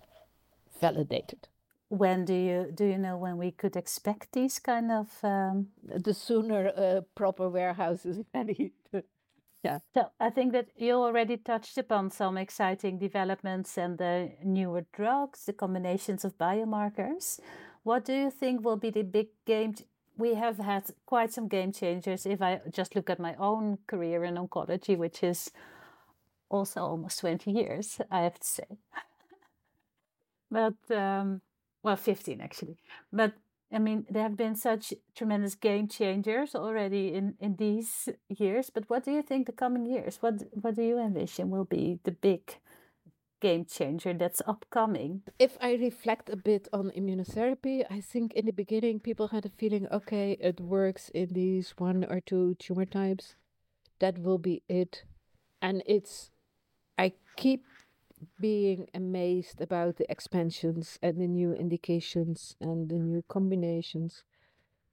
validated. 0.81 1.48
When 1.88 2.24
do 2.24 2.35
you 2.35 2.70
do 2.74 2.85
you 2.85 2.98
know 2.98 3.16
when 3.16 3.38
we 3.38 3.51
could 3.51 3.74
expect 3.77 4.33
these 4.33 4.59
kind 4.59 4.92
of 4.92 5.09
um... 5.22 5.68
the 5.83 6.12
sooner 6.12 6.68
uh, 6.77 7.01
proper 7.14 7.48
warehouses 7.48 8.20
ready 8.35 8.72
yeah. 9.68 9.78
So 9.94 10.11
I 10.20 10.31
think 10.31 10.52
that 10.52 10.68
you 10.76 10.94
already 10.94 11.37
touched 11.37 11.78
upon 11.78 12.11
some 12.11 12.38
exciting 12.38 12.98
developments 12.98 13.78
and 13.78 13.98
the 13.98 14.31
newer 14.44 14.85
drugs, 14.92 15.44
the 15.44 15.52
combinations 15.52 16.24
of 16.24 16.38
biomarkers. 16.38 17.40
What 17.83 18.04
do 18.04 18.12
you 18.12 18.31
think 18.31 18.64
will 18.64 18.76
be 18.76 18.90
the 18.90 19.02
big 19.02 19.28
game? 19.44 19.74
We 20.16 20.35
have 20.35 20.59
had 20.59 20.85
quite 21.07 21.33
some 21.33 21.48
game 21.48 21.72
changers. 21.72 22.26
If 22.26 22.42
I 22.42 22.61
just 22.72 22.96
look 22.96 23.11
at 23.11 23.20
my 23.20 23.35
own 23.38 23.78
career 23.87 24.24
in 24.24 24.37
oncology, 24.37 24.96
which 24.96 25.22
is 25.22 25.50
also 26.48 26.81
almost 26.81 27.20
20 27.20 27.50
years, 27.50 28.00
I 28.11 28.22
have 28.22 28.38
to 28.40 28.46
say. 28.46 28.78
but, 30.50 30.96
um, 30.96 31.40
well, 31.83 31.96
15 31.96 32.40
actually. 32.40 32.78
But 33.12 33.35
I 33.72 33.78
mean, 33.78 34.07
there 34.09 34.22
have 34.22 34.37
been 34.37 34.57
such 34.57 34.94
tremendous 35.14 35.54
game 35.54 35.88
changers 35.88 36.54
already 36.54 37.12
in, 37.12 37.35
in 37.38 37.57
these 37.57 38.09
years. 38.28 38.70
But 38.70 38.88
what 38.88 39.04
do 39.04 39.12
you 39.12 39.22
think 39.22 39.46
the 39.46 39.52
coming 39.52 39.85
years? 39.85 40.18
What 40.20 40.42
what 40.52 40.76
do 40.76 40.83
you 40.83 40.98
envision 40.98 41.50
will 41.50 41.66
be 41.66 41.98
the 42.04 42.12
big 42.12 42.57
game 43.40 43.66
changer 43.66 44.14
that's 44.14 44.40
upcoming? 44.46 45.22
If 45.38 45.59
I 45.61 45.74
reflect 45.74 46.31
a 46.31 46.37
bit 46.37 46.68
on 46.72 46.90
immunotherapy, 46.96 47.85
I 47.90 48.00
think 48.00 48.33
in 48.33 48.46
the 48.46 48.52
beginning 48.52 49.00
people 49.00 49.28
had 49.28 49.44
a 49.44 49.50
feeling, 49.50 49.87
okay, 49.92 50.38
it 50.40 50.61
works 50.61 51.11
in 51.11 51.28
these 51.35 51.74
one 51.76 52.04
or 52.04 52.20
two 52.20 52.54
tumor 52.59 52.87
types. 52.87 53.37
That 53.98 54.18
will 54.18 54.38
be 54.38 54.62
it. 54.68 55.04
And 55.61 55.83
it's 55.87 56.31
I 56.96 57.12
keep 57.37 57.64
being 58.40 58.88
amazed 58.94 59.61
about 59.61 59.96
the 59.96 60.11
expansions 60.11 60.98
and 61.02 61.20
the 61.20 61.26
new 61.26 61.52
indications 61.52 62.57
and 62.61 62.88
the 62.88 62.98
new 62.98 63.22
combinations. 63.28 64.24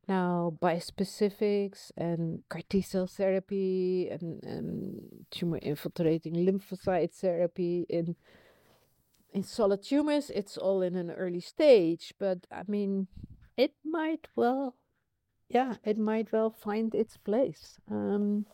Now, 0.07 0.57
bispecifics 0.61 1.91
and 1.97 2.43
CAR 2.49 2.61
T 2.69 2.81
cell 2.81 3.07
therapy 3.07 4.07
and, 4.09 4.43
and 4.43 5.25
tumor 5.31 5.57
infiltrating 5.61 6.35
lymphocyte 6.35 7.11
therapy 7.11 7.85
in 7.89 8.15
in 9.35 9.43
solid 9.43 9.83
tumors, 9.83 10.29
it's 10.29 10.57
all 10.57 10.81
in 10.81 10.95
an 10.95 11.11
early 11.11 11.41
stage, 11.41 12.13
but 12.17 12.47
I 12.49 12.63
mean, 12.69 13.07
it 13.57 13.73
might 13.83 14.27
well, 14.33 14.75
yeah, 15.49 15.75
it 15.83 15.97
might 15.97 16.31
well 16.31 16.49
find 16.49 16.95
its 16.95 17.17
place. 17.17 17.77
Um, 17.91 18.45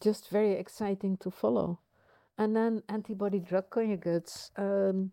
just 0.00 0.28
very 0.28 0.54
exciting 0.54 1.16
to 1.18 1.30
follow. 1.30 1.78
And 2.38 2.54
then 2.54 2.82
antibody 2.88 3.40
drug 3.40 3.70
conjugates 3.70 4.50
um, 4.58 5.12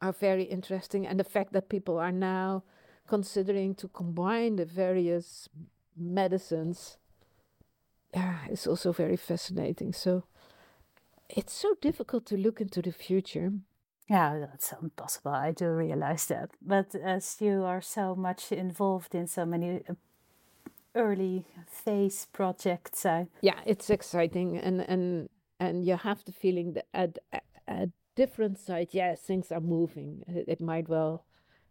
are 0.00 0.12
very 0.12 0.44
interesting. 0.44 1.06
And 1.06 1.18
the 1.18 1.24
fact 1.24 1.52
that 1.52 1.68
people 1.68 1.98
are 1.98 2.12
now 2.12 2.64
considering 3.06 3.74
to 3.76 3.88
combine 3.88 4.56
the 4.56 4.64
various 4.64 5.48
medicines 5.96 6.98
yeah, 8.14 8.38
is 8.50 8.66
also 8.66 8.92
very 8.92 9.16
fascinating. 9.16 9.92
So 9.92 10.24
it's 11.28 11.52
so 11.52 11.74
difficult 11.80 12.26
to 12.26 12.36
look 12.36 12.60
into 12.60 12.82
the 12.82 12.92
future. 12.92 13.52
Yeah, 14.08 14.40
that's 14.40 14.72
impossible. 14.82 15.32
I 15.32 15.52
do 15.52 15.66
realize 15.68 16.26
that. 16.26 16.50
But 16.60 16.94
as 16.94 17.36
you 17.40 17.62
are 17.62 17.80
so 17.80 18.16
much 18.16 18.50
involved 18.50 19.14
in 19.14 19.28
so 19.28 19.46
many 19.46 19.82
uh, 19.88 19.94
early 20.96 21.46
phase 21.68 22.26
projects, 22.32 23.06
I 23.06 23.28
yeah, 23.40 23.60
it's 23.64 23.88
exciting 23.88 24.58
and 24.58 24.80
and 24.80 25.28
and 25.60 25.84
you 25.84 25.96
have 25.96 26.24
the 26.24 26.32
feeling 26.32 26.72
that 26.72 26.86
at 26.94 27.18
a 27.68 27.88
different 28.16 28.58
side, 28.58 28.88
yes, 28.90 29.20
things 29.20 29.52
are 29.52 29.60
moving. 29.60 30.24
It, 30.26 30.46
it 30.48 30.60
might 30.60 30.88
well 30.88 31.24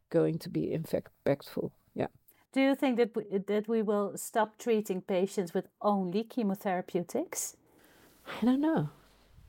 going 0.10 0.38
to 0.40 0.50
be 0.50 0.78
impactful. 0.78 1.72
Yeah. 1.96 2.08
Do 2.54 2.62
you 2.62 2.76
think 2.76 2.98
that 2.98 3.16
we, 3.16 3.24
that 3.48 3.68
we 3.68 3.82
will 3.82 4.16
stop 4.16 4.58
treating 4.58 5.02
patients 5.02 5.54
with 5.54 5.68
only 5.82 6.24
chemotherapeutics? 6.24 7.56
I 8.42 8.46
don't 8.46 8.62
know. 8.62 8.90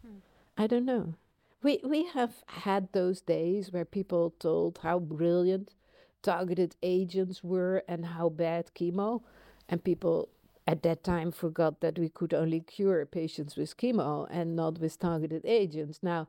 Hmm. 0.04 0.18
I 0.56 0.66
don't 0.66 0.86
know. 0.86 1.14
We 1.62 1.80
we 1.84 2.06
have 2.06 2.42
had 2.46 2.88
those 2.92 3.20
days 3.20 3.70
where 3.70 3.84
people 3.84 4.34
told 4.38 4.80
how 4.82 4.98
brilliant 4.98 5.74
targeted 6.22 6.76
agents 6.82 7.44
were 7.44 7.82
and 7.86 8.04
how 8.06 8.30
bad 8.30 8.70
chemo, 8.74 9.22
and 9.68 9.84
people 9.84 10.30
at 10.70 10.84
that 10.84 11.02
time 11.02 11.32
forgot 11.32 11.80
that 11.80 11.98
we 11.98 12.08
could 12.08 12.32
only 12.32 12.60
cure 12.60 13.04
patients 13.04 13.56
with 13.56 13.76
chemo 13.76 14.28
and 14.30 14.54
not 14.54 14.78
with 14.78 14.98
targeted 15.00 15.44
agents. 15.44 15.98
Now, 16.00 16.28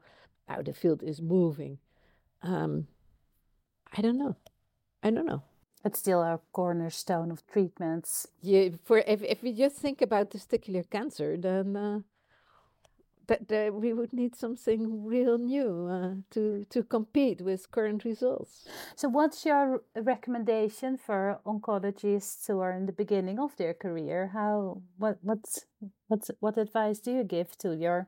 now 0.50 0.64
the 0.64 0.74
field 0.74 1.04
is 1.04 1.22
moving. 1.22 1.78
Um, 2.42 2.88
I 3.96 4.02
don't 4.02 4.18
know. 4.18 4.36
I 5.04 5.12
don't 5.12 5.28
know. 5.28 5.44
It's 5.86 6.00
still 6.00 6.22
our 6.22 6.40
cornerstone 6.54 7.30
of 7.30 7.46
treatments. 7.46 8.28
Yeah, 8.42 8.70
for 8.84 8.98
if 9.00 9.22
if 9.24 9.44
we 9.44 9.52
just 9.54 9.78
think 9.78 10.02
about 10.02 10.32
testicular 10.32 10.90
cancer, 10.90 11.38
then 11.38 11.76
uh, 11.76 12.00
that, 13.28 13.48
that 13.48 13.74
we 13.74 13.94
would 13.94 14.14
need 14.14 14.36
something 14.36 15.06
real 15.06 15.38
new 15.38 15.88
uh, 15.88 16.16
to 16.32 16.66
to 16.70 16.84
compete 16.84 17.42
with 17.42 17.72
current 17.72 18.04
results. 18.04 18.68
So, 18.96 19.10
what's 19.10 19.46
your 19.46 19.84
recommendation 19.96 20.98
for 20.98 21.40
oncologists 21.46 22.48
who 22.48 22.60
are 22.60 22.72
in 22.72 22.86
the 22.86 22.94
beginning 22.94 23.40
of 23.40 23.56
their 23.58 23.74
career? 23.74 24.32
How 24.34 24.82
what 24.98 25.18
what's 25.22 25.66
what's 26.08 26.32
what 26.40 26.58
advice 26.58 27.00
do 27.00 27.12
you 27.12 27.24
give 27.24 27.58
to 27.60 27.76
your 27.76 28.08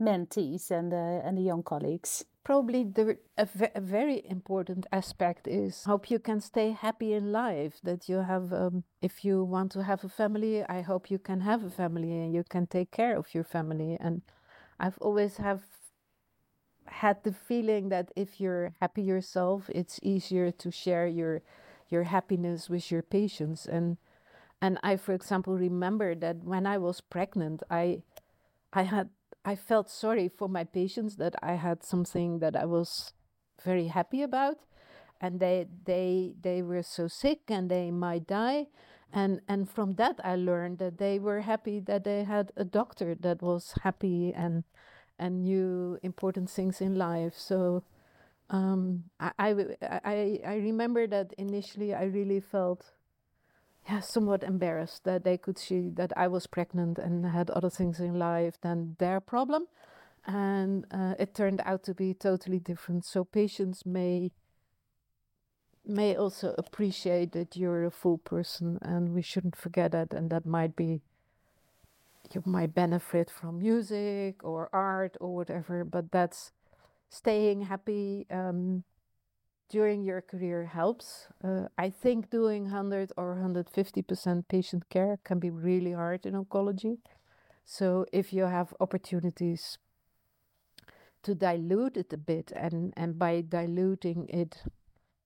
mentees 0.00 0.70
and 0.70 0.92
the 0.92 1.22
and 1.24 1.36
the 1.38 1.42
young 1.42 1.62
colleagues? 1.62 2.24
Probably 2.44 2.84
the 2.84 3.16
a, 3.38 3.48
very 3.80 4.22
important 4.28 4.86
aspect 4.92 5.48
is 5.48 5.84
hope 5.84 6.10
you 6.10 6.18
can 6.18 6.40
stay 6.40 6.70
happy 6.72 7.14
in 7.14 7.32
life 7.32 7.80
that 7.82 8.08
you 8.08 8.18
have 8.18 8.52
um, 8.52 8.84
if 9.00 9.24
you 9.24 9.42
want 9.42 9.72
to 9.72 9.82
have 9.82 10.04
a 10.04 10.08
family 10.08 10.62
i 10.64 10.82
hope 10.82 11.10
you 11.10 11.18
can 11.18 11.40
have 11.40 11.64
a 11.64 11.70
family 11.70 12.12
and 12.12 12.34
you 12.34 12.44
can 12.44 12.66
take 12.66 12.90
care 12.90 13.16
of 13.16 13.34
your 13.34 13.44
family. 13.44 13.96
And 13.98 14.22
i've 14.78 14.98
always 14.98 15.38
have 15.38 15.62
had 16.86 17.24
the 17.24 17.32
feeling 17.32 17.88
that 17.88 18.12
if 18.14 18.40
you're 18.40 18.74
happy 18.80 19.02
yourself 19.02 19.70
it's 19.74 19.98
easier 20.02 20.50
to 20.50 20.70
share 20.70 21.06
your 21.06 21.42
your 21.88 22.04
happiness 22.04 22.68
with 22.68 22.90
your 22.90 23.02
patients. 23.02 23.66
And 23.66 23.96
and 24.60 24.78
i 24.82 24.96
for 24.96 25.12
example 25.14 25.56
remember 25.56 26.14
that 26.14 26.36
when 26.44 26.66
i 26.66 26.78
was 26.78 27.00
pregnant 27.00 27.62
i 27.70 28.02
i 28.72 28.82
had 28.82 29.08
I 29.44 29.56
felt 29.56 29.90
sorry 29.90 30.28
for 30.28 30.48
my 30.48 30.64
patients 30.64 31.16
that 31.16 31.34
I 31.42 31.54
had 31.54 31.84
something 31.84 32.38
that 32.38 32.56
I 32.56 32.64
was 32.64 33.12
very 33.62 33.88
happy 33.88 34.22
about 34.22 34.58
and 35.20 35.40
they 35.40 35.66
they 35.84 36.34
they 36.42 36.62
were 36.62 36.82
so 36.82 37.08
sick 37.08 37.40
and 37.48 37.70
they 37.70 37.90
might 37.90 38.26
die. 38.26 38.66
And 39.12 39.40
and 39.48 39.70
from 39.70 39.94
that 39.94 40.18
I 40.24 40.36
learned 40.36 40.78
that 40.78 40.98
they 40.98 41.18
were 41.18 41.40
happy 41.40 41.80
that 41.80 42.04
they 42.04 42.24
had 42.24 42.52
a 42.56 42.64
doctor 42.64 43.14
that 43.20 43.42
was 43.42 43.74
happy 43.82 44.32
and 44.34 44.64
and 45.18 45.42
knew 45.42 45.98
important 46.02 46.50
things 46.50 46.80
in 46.80 46.96
life. 46.96 47.34
So 47.36 47.84
um, 48.50 49.04
I, 49.20 49.30
I, 49.38 49.50
I, 49.82 50.40
I 50.46 50.54
remember 50.56 51.06
that 51.06 51.32
initially 51.38 51.94
I 51.94 52.04
really 52.04 52.40
felt 52.40 52.92
yeah, 53.88 54.00
somewhat 54.00 54.42
embarrassed 54.42 55.04
that 55.04 55.24
they 55.24 55.36
could 55.36 55.58
see 55.58 55.90
that 55.90 56.12
I 56.16 56.28
was 56.28 56.46
pregnant 56.46 56.98
and 56.98 57.26
had 57.26 57.50
other 57.50 57.70
things 57.70 58.00
in 58.00 58.18
life 58.18 58.58
than 58.60 58.96
their 58.98 59.20
problem. 59.20 59.66
And 60.26 60.86
uh, 60.90 61.14
it 61.18 61.34
turned 61.34 61.60
out 61.64 61.82
to 61.84 61.94
be 61.94 62.14
totally 62.14 62.58
different. 62.58 63.04
So 63.04 63.24
patients 63.24 63.84
may 63.84 64.32
may 65.86 66.16
also 66.16 66.54
appreciate 66.56 67.32
that 67.32 67.56
you're 67.56 67.84
a 67.84 67.90
full 67.90 68.16
person, 68.16 68.78
and 68.80 69.14
we 69.14 69.20
shouldn't 69.20 69.54
forget 69.56 69.92
that. 69.92 70.14
And 70.14 70.30
that 70.30 70.46
might 70.46 70.74
be 70.76 71.02
you 72.32 72.42
might 72.46 72.74
benefit 72.74 73.30
from 73.30 73.58
music 73.58 74.42
or 74.42 74.70
art 74.72 75.16
or 75.20 75.34
whatever, 75.34 75.84
but 75.84 76.10
that's 76.10 76.52
staying 77.10 77.62
happy. 77.62 78.26
Um, 78.30 78.84
during 79.68 80.02
your 80.02 80.20
career 80.20 80.66
helps. 80.66 81.28
Uh, 81.42 81.68
I 81.76 81.90
think 81.90 82.30
doing 82.30 82.64
100 82.64 83.12
or 83.16 83.36
150% 83.36 84.48
patient 84.48 84.88
care 84.88 85.18
can 85.24 85.38
be 85.38 85.50
really 85.50 85.92
hard 85.92 86.26
in 86.26 86.34
oncology. 86.34 86.98
So 87.64 88.06
if 88.12 88.32
you 88.32 88.44
have 88.44 88.74
opportunities 88.80 89.78
to 91.22 91.34
dilute 91.34 91.96
it 91.96 92.12
a 92.12 92.18
bit 92.18 92.52
and, 92.54 92.92
and 92.96 93.18
by 93.18 93.40
diluting 93.40 94.28
it 94.28 94.62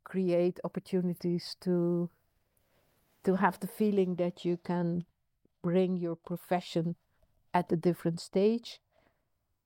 create 0.04 0.58
opportunities 0.64 1.56
to 1.60 2.08
to 3.24 3.36
have 3.36 3.60
the 3.60 3.66
feeling 3.66 4.14
that 4.14 4.44
you 4.44 4.56
can 4.56 5.04
bring 5.62 5.96
your 5.96 6.16
profession 6.16 6.94
at 7.52 7.70
a 7.72 7.76
different 7.76 8.20
stage 8.20 8.80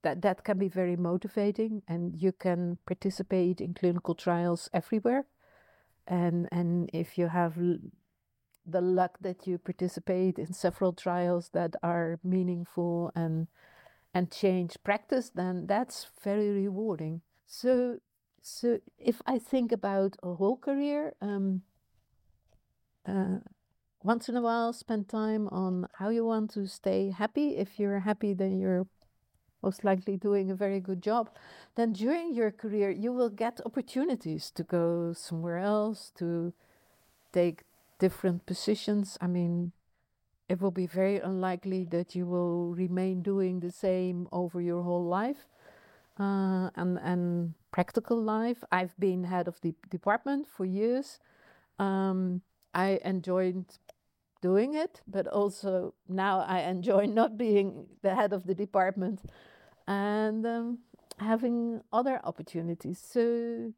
that 0.03 0.23
that 0.23 0.45
can 0.45 0.59
be 0.59 0.69
very 0.69 0.97
motivating 0.97 1.83
and 1.89 2.21
you 2.21 2.33
can 2.33 2.79
participate 2.87 3.61
in 3.61 3.75
clinical 3.75 4.15
trials 4.15 4.69
everywhere. 4.73 5.27
And 6.07 6.49
and 6.53 6.91
if 6.93 7.17
you 7.17 7.29
have 7.29 7.57
the 8.65 8.81
luck 8.81 9.19
that 9.21 9.47
you 9.47 9.59
participate 9.59 10.39
in 10.39 10.53
several 10.53 10.93
trials 10.93 11.51
that 11.53 11.75
are 11.83 12.19
meaningful 12.23 13.11
and 13.15 13.49
and 14.15 14.31
change 14.31 14.77
practice 14.85 15.31
then 15.35 15.67
that's 15.67 16.07
very 16.23 16.51
rewarding. 16.51 17.23
So 17.47 17.99
so 18.43 18.81
if 18.99 19.23
i 19.25 19.39
think 19.39 19.71
about 19.71 20.17
a 20.21 20.35
whole 20.35 20.57
career 20.57 21.15
um, 21.21 21.63
uh, 23.07 23.39
once 24.03 24.29
in 24.29 24.37
a 24.37 24.43
while 24.43 24.73
spend 24.73 25.09
time 25.09 25.47
on 25.49 25.87
how 25.99 26.09
you 26.09 26.25
want 26.25 26.51
to 26.51 26.67
stay 26.67 27.11
happy. 27.11 27.57
If 27.57 27.79
you're 27.79 28.01
happy 28.01 28.35
then 28.35 28.59
you're 28.59 28.87
most 29.63 29.85
likely 29.85 30.17
doing 30.17 30.51
a 30.51 30.55
very 30.55 30.81
good 30.81 31.03
job, 31.03 31.31
then 31.77 31.93
during 31.93 32.35
your 32.35 32.51
career 32.51 32.91
you 32.91 33.13
will 33.13 33.31
get 33.31 33.61
opportunities 33.65 34.51
to 34.51 34.63
go 34.63 35.13
somewhere 35.13 35.59
else, 35.59 36.11
to 36.19 36.53
take 37.33 37.65
different 37.99 38.47
positions. 38.47 39.17
I 39.21 39.27
mean, 39.27 39.73
it 40.49 40.61
will 40.61 40.71
be 40.73 40.87
very 40.87 41.19
unlikely 41.19 41.85
that 41.91 42.15
you 42.15 42.27
will 42.27 42.75
remain 42.75 43.23
doing 43.23 43.61
the 43.61 43.71
same 43.71 44.29
over 44.33 44.61
your 44.61 44.83
whole 44.83 45.05
life. 45.05 45.47
Uh, 46.21 46.69
and 46.77 46.99
and 46.99 47.55
practical 47.73 48.21
life. 48.23 48.63
I've 48.71 48.95
been 48.99 49.25
head 49.25 49.49
of 49.49 49.61
the 49.63 49.75
department 49.91 50.47
for 50.47 50.65
years. 50.67 51.19
Um, 51.79 52.43
I 52.75 53.01
enjoyed 53.05 53.65
doing 54.43 54.75
it, 54.75 55.01
but 55.07 55.27
also 55.27 55.95
now 56.09 56.41
I 56.41 56.61
enjoy 56.61 57.07
not 57.21 57.39
being 57.39 57.87
the 58.03 58.15
head 58.15 58.33
of 58.33 58.47
the 58.47 58.55
department 58.55 59.21
and 59.87 60.47
um, 60.47 60.79
having 61.19 61.83
other 61.93 62.21
opportunities. 62.25 62.99
So, 62.99 63.73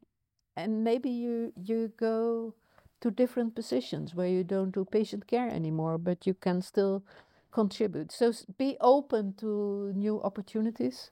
and 0.55 0.83
maybe 0.83 1.09
you 1.09 1.53
you 1.55 1.91
go 1.97 2.53
to 3.01 3.11
different 3.11 3.55
positions 3.55 4.15
where 4.15 4.27
you 4.27 4.43
don't 4.43 4.71
do 4.71 4.85
patient 4.85 5.27
care 5.27 5.49
anymore, 5.49 5.97
but 5.97 6.25
you 6.25 6.33
can 6.33 6.61
still 6.61 7.03
contribute. 7.51 8.11
So 8.11 8.33
be 8.57 8.77
open 8.81 9.33
to 9.37 9.91
new 9.95 10.21
opportunities. 10.21 11.11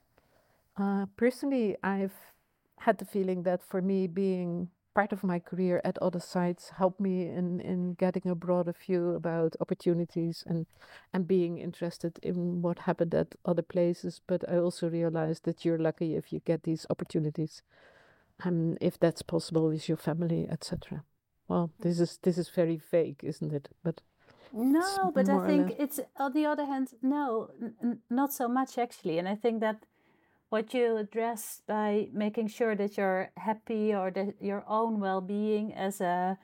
Uh, 0.76 1.06
personally, 1.16 1.76
I've 1.82 2.16
had 2.80 2.98
the 2.98 3.04
feeling 3.04 3.42
that 3.44 3.62
for 3.62 3.80
me, 3.80 4.06
being 4.06 4.68
part 4.94 5.12
of 5.12 5.24
my 5.24 5.38
career 5.38 5.80
at 5.84 5.98
other 5.98 6.20
sites 6.20 6.70
helped 6.78 7.00
me 7.00 7.28
in, 7.28 7.60
in 7.60 7.94
getting 7.94 8.30
a 8.30 8.34
broader 8.34 8.72
view 8.72 9.10
about 9.10 9.56
opportunities 9.60 10.44
and 10.46 10.66
and 11.12 11.26
being 11.26 11.58
interested 11.58 12.18
in 12.22 12.62
what 12.62 12.80
happened 12.80 13.14
at 13.14 13.34
other 13.44 13.62
places. 13.62 14.20
But 14.26 14.48
I 14.48 14.58
also 14.58 14.88
realized 14.88 15.44
that 15.44 15.64
you're 15.64 15.78
lucky 15.78 16.14
if 16.14 16.32
you 16.32 16.40
get 16.44 16.62
these 16.62 16.86
opportunities, 16.90 17.62
and 18.42 18.78
if 18.80 18.98
that's 18.98 19.22
possible 19.22 19.68
with 19.68 19.88
your 19.88 19.98
family, 19.98 20.46
etc. 20.50 21.04
Well, 21.48 21.70
this 21.80 22.00
is 22.00 22.18
this 22.22 22.38
is 22.38 22.48
very 22.48 22.76
vague, 22.76 23.20
isn't 23.22 23.52
it? 23.52 23.68
But 23.82 24.00
no, 24.52 25.10
but 25.14 25.28
I 25.28 25.46
think 25.46 25.72
it's 25.78 26.00
on 26.16 26.32
the 26.32 26.46
other 26.46 26.64
hand, 26.64 26.88
no, 27.02 27.50
n- 27.82 27.98
not 28.08 28.32
so 28.32 28.48
much 28.48 28.78
actually, 28.78 29.18
and 29.18 29.28
I 29.28 29.34
think 29.34 29.60
that 29.60 29.84
what 30.54 30.72
you 30.72 30.96
address 30.96 31.62
by 31.66 32.06
making 32.12 32.46
sure 32.46 32.76
that 32.76 32.96
you're 32.96 33.28
happy 33.36 33.92
or 33.92 34.12
that 34.12 34.34
your 34.40 34.62
own 34.68 35.00
well-being 35.00 35.74
as 35.74 36.00
a, 36.00 36.38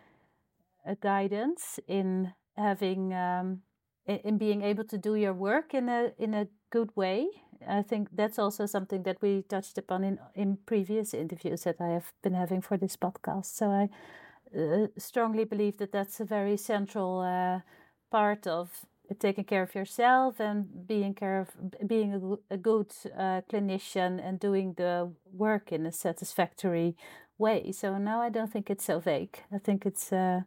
a 0.84 0.96
guidance 0.96 1.78
in 1.86 2.32
having 2.56 3.14
um, 3.14 3.62
in 4.06 4.36
being 4.36 4.62
able 4.62 4.82
to 4.82 4.98
do 4.98 5.14
your 5.14 5.32
work 5.32 5.74
in 5.74 5.88
a 5.88 6.10
in 6.18 6.34
a 6.34 6.48
good 6.70 6.90
way. 6.96 7.28
I 7.68 7.82
think 7.82 8.08
that's 8.12 8.38
also 8.38 8.66
something 8.66 9.04
that 9.04 9.18
we 9.22 9.42
touched 9.42 9.78
upon 9.78 10.02
in 10.02 10.18
in 10.34 10.58
previous 10.66 11.14
interviews 11.14 11.62
that 11.62 11.80
I 11.80 11.90
have 11.94 12.12
been 12.22 12.34
having 12.34 12.62
for 12.62 12.76
this 12.76 12.96
podcast. 12.96 13.54
So 13.58 13.66
I 13.82 13.88
uh, 14.58 14.86
strongly 14.98 15.44
believe 15.44 15.76
that 15.76 15.92
that's 15.92 16.20
a 16.20 16.24
very 16.24 16.56
central 16.56 17.20
uh, 17.20 17.60
part 18.10 18.46
of 18.46 18.70
taking 19.18 19.44
care 19.44 19.62
of 19.62 19.74
yourself 19.74 20.40
and 20.40 20.86
being 20.86 21.14
care 21.14 21.40
of 21.40 21.88
being 21.88 22.14
a, 22.14 22.54
a 22.54 22.56
good 22.56 22.92
uh, 23.16 23.42
clinician 23.50 24.24
and 24.24 24.38
doing 24.38 24.74
the 24.74 25.12
work 25.32 25.72
in 25.72 25.86
a 25.86 25.92
satisfactory 25.92 26.96
way. 27.38 27.72
So 27.72 27.98
now 27.98 28.20
I 28.20 28.28
don't 28.28 28.52
think 28.52 28.70
it's 28.70 28.84
so 28.84 29.00
vague. 29.00 29.38
I 29.52 29.58
think 29.58 29.86
it's 29.86 30.12
uh, 30.12 30.42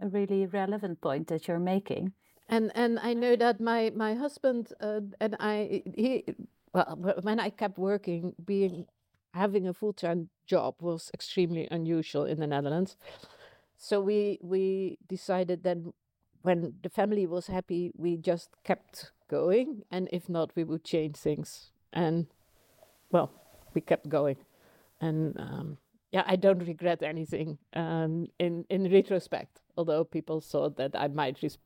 a 0.00 0.08
really 0.08 0.46
relevant 0.46 1.00
point 1.00 1.28
that 1.28 1.46
you're 1.48 1.58
making. 1.58 2.12
And 2.48 2.70
and 2.74 2.98
I 3.00 3.12
know 3.14 3.36
that 3.36 3.60
my 3.60 3.90
my 3.94 4.14
husband 4.14 4.72
uh, 4.80 5.00
and 5.20 5.36
I 5.40 5.82
he 5.94 6.24
well 6.72 6.96
when 7.22 7.40
I 7.40 7.50
kept 7.50 7.76
working 7.76 8.34
being 8.44 8.86
having 9.34 9.66
a 9.66 9.74
full 9.74 9.92
time 9.92 10.30
job 10.46 10.76
was 10.80 11.10
extremely 11.12 11.66
unusual 11.70 12.24
in 12.24 12.38
the 12.38 12.46
Netherlands. 12.46 12.96
So 13.76 14.00
we 14.00 14.38
we 14.42 14.98
decided 15.08 15.64
that 15.64 15.78
when 16.46 16.74
the 16.84 16.88
family 16.88 17.26
was 17.26 17.48
happy, 17.48 17.90
we 17.96 18.16
just 18.16 18.50
kept 18.62 19.10
going, 19.28 19.82
and 19.90 20.08
if 20.12 20.28
not, 20.28 20.54
we 20.54 20.62
would 20.62 20.84
change 20.84 21.16
things. 21.16 21.72
And 21.92 22.28
well, 23.10 23.32
we 23.74 23.80
kept 23.80 24.08
going, 24.08 24.36
and 25.00 25.36
um, 25.40 25.78
yeah, 26.12 26.22
I 26.24 26.36
don't 26.36 26.64
regret 26.64 27.02
anything 27.02 27.58
um, 27.74 28.28
in 28.38 28.64
in 28.70 28.92
retrospect. 28.92 29.60
Although 29.76 30.04
people 30.04 30.40
thought 30.40 30.76
that 30.76 30.92
I 30.94 31.08
might 31.08 31.42
res- 31.42 31.58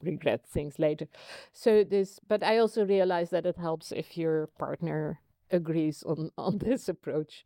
regret 0.00 0.46
things 0.46 0.78
later. 0.78 1.08
So 1.52 1.82
this, 1.82 2.20
but 2.28 2.44
I 2.44 2.58
also 2.58 2.86
realize 2.86 3.30
that 3.30 3.44
it 3.44 3.56
helps 3.56 3.90
if 3.90 4.16
your 4.16 4.46
partner 4.56 5.18
agrees 5.50 6.04
on 6.04 6.30
on 6.38 6.58
this 6.58 6.88
approach, 6.88 7.44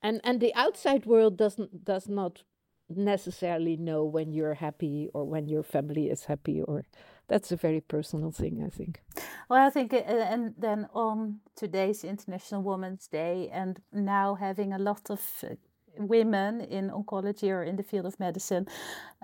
and 0.00 0.20
and 0.22 0.40
the 0.40 0.54
outside 0.54 1.04
world 1.04 1.36
doesn't 1.36 1.84
does 1.84 2.08
not 2.08 2.44
necessarily 2.96 3.76
know 3.76 4.04
when 4.04 4.32
you're 4.32 4.54
happy 4.54 5.08
or 5.14 5.24
when 5.24 5.48
your 5.48 5.62
family 5.62 6.10
is 6.10 6.24
happy 6.24 6.62
or 6.62 6.84
that's 7.28 7.52
a 7.52 7.56
very 7.56 7.80
personal 7.80 8.32
thing 8.32 8.62
i 8.66 8.68
think. 8.68 9.00
Well 9.48 9.66
i 9.66 9.70
think 9.70 9.92
uh, 9.92 9.98
and 9.98 10.54
then 10.58 10.88
on 10.94 11.40
today's 11.56 12.04
international 12.04 12.62
women's 12.62 13.06
day 13.08 13.48
and 13.52 13.80
now 13.92 14.34
having 14.34 14.72
a 14.72 14.78
lot 14.78 15.10
of 15.10 15.20
uh, 15.44 15.54
women 15.98 16.60
in 16.60 16.90
oncology 16.90 17.50
or 17.50 17.62
in 17.62 17.76
the 17.76 17.82
field 17.82 18.06
of 18.06 18.18
medicine 18.18 18.66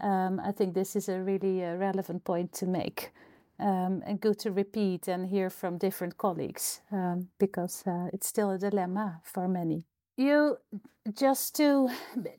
um, 0.02 0.40
i 0.44 0.52
think 0.52 0.74
this 0.74 0.96
is 0.96 1.08
a 1.08 1.20
really 1.20 1.64
uh, 1.64 1.74
relevant 1.76 2.24
point 2.24 2.52
to 2.52 2.66
make 2.66 3.12
um, 3.58 4.02
and 4.06 4.20
good 4.20 4.38
to 4.40 4.52
repeat 4.52 5.08
and 5.08 5.28
hear 5.28 5.48
from 5.48 5.78
different 5.78 6.18
colleagues 6.18 6.80
um, 6.92 7.28
because 7.38 7.82
uh, 7.86 8.08
it's 8.12 8.26
still 8.26 8.50
a 8.50 8.58
dilemma 8.58 9.20
for 9.22 9.48
many 9.48 9.84
you 10.16 10.58
just 11.14 11.54
to 11.56 11.88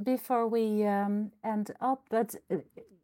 before 0.04 0.48
we 0.48 0.86
um, 0.86 1.32
end 1.44 1.72
up, 1.80 2.04
but 2.10 2.36
uh, 2.52 2.58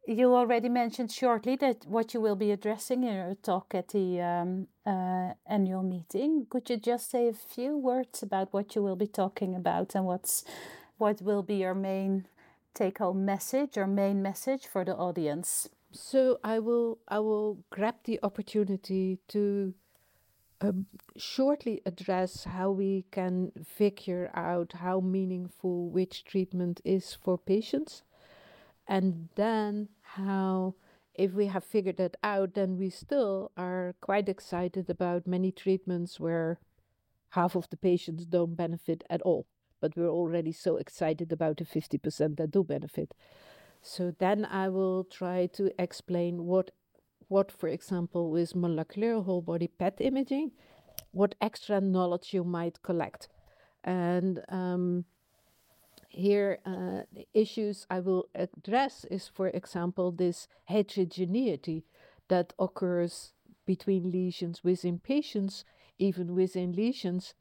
you 0.06 0.34
already 0.34 0.68
mentioned 0.68 1.10
shortly 1.10 1.56
that 1.56 1.86
what 1.86 2.12
you 2.12 2.20
will 2.20 2.36
be 2.36 2.50
addressing 2.50 3.04
in 3.04 3.14
your 3.14 3.34
talk 3.36 3.74
at 3.74 3.88
the 3.88 4.20
um, 4.20 4.66
uh, 4.84 5.32
annual 5.46 5.82
meeting. 5.82 6.46
Could 6.50 6.68
you 6.68 6.76
just 6.76 7.10
say 7.10 7.28
a 7.28 7.32
few 7.32 7.78
words 7.78 8.22
about 8.22 8.52
what 8.52 8.74
you 8.74 8.82
will 8.82 8.96
be 8.96 9.06
talking 9.06 9.54
about 9.54 9.94
and 9.94 10.04
what's 10.04 10.44
what 10.98 11.22
will 11.22 11.42
be 11.42 11.56
your 11.56 11.74
main 11.74 12.26
take-home 12.74 13.24
message 13.24 13.78
or 13.78 13.86
main 13.86 14.22
message 14.22 14.66
for 14.66 14.84
the 14.84 14.94
audience? 14.94 15.68
So 15.92 16.38
I 16.44 16.58
will 16.58 16.98
I 17.08 17.20
will 17.20 17.58
grab 17.70 17.94
the 18.04 18.20
opportunity 18.22 19.20
to 19.28 19.72
um, 20.68 20.86
shortly 21.16 21.80
address 21.84 22.44
how 22.44 22.70
we 22.70 23.04
can 23.10 23.52
figure 23.64 24.30
out 24.34 24.72
how 24.80 25.00
meaningful 25.00 25.90
which 25.90 26.24
treatment 26.24 26.80
is 26.84 27.14
for 27.14 27.38
patients, 27.38 28.02
and 28.86 29.28
then 29.34 29.88
how, 30.02 30.74
if 31.14 31.32
we 31.32 31.46
have 31.46 31.64
figured 31.64 31.96
that 31.98 32.16
out, 32.22 32.54
then 32.54 32.76
we 32.78 32.90
still 32.90 33.50
are 33.56 33.94
quite 34.00 34.28
excited 34.28 34.88
about 34.88 35.26
many 35.26 35.52
treatments 35.52 36.18
where 36.18 36.58
half 37.30 37.54
of 37.56 37.68
the 37.70 37.76
patients 37.76 38.24
don't 38.24 38.56
benefit 38.56 39.04
at 39.10 39.22
all. 39.22 39.46
But 39.80 39.96
we're 39.96 40.08
already 40.08 40.52
so 40.52 40.76
excited 40.76 41.32
about 41.32 41.58
the 41.58 41.64
50% 41.64 42.36
that 42.36 42.50
do 42.50 42.64
benefit. 42.64 43.14
So 43.82 44.14
then 44.18 44.46
I 44.46 44.70
will 44.70 45.04
try 45.04 45.46
to 45.54 45.70
explain 45.78 46.46
what 46.46 46.70
what, 47.34 47.50
for 47.50 47.68
example, 47.68 48.30
with 48.30 48.54
molecular 48.54 49.20
whole 49.20 49.42
body 49.42 49.66
PET 49.66 49.96
imaging, 50.00 50.52
what 51.10 51.34
extra 51.40 51.80
knowledge 51.80 52.32
you 52.32 52.44
might 52.44 52.80
collect. 52.82 53.26
And 53.82 54.44
um, 54.48 55.04
here, 56.08 56.60
uh, 56.64 57.00
the 57.12 57.26
issues 57.34 57.88
I 57.90 57.98
will 57.98 58.26
address 58.36 59.04
is, 59.10 59.26
for 59.26 59.48
example, 59.48 60.12
this 60.12 60.46
heterogeneity 60.66 61.82
that 62.28 62.52
occurs 62.56 63.32
between 63.66 64.12
lesions 64.12 64.62
within 64.62 65.00
patients, 65.00 65.64
even 65.98 66.36
within 66.36 66.70
lesions, 66.72 67.34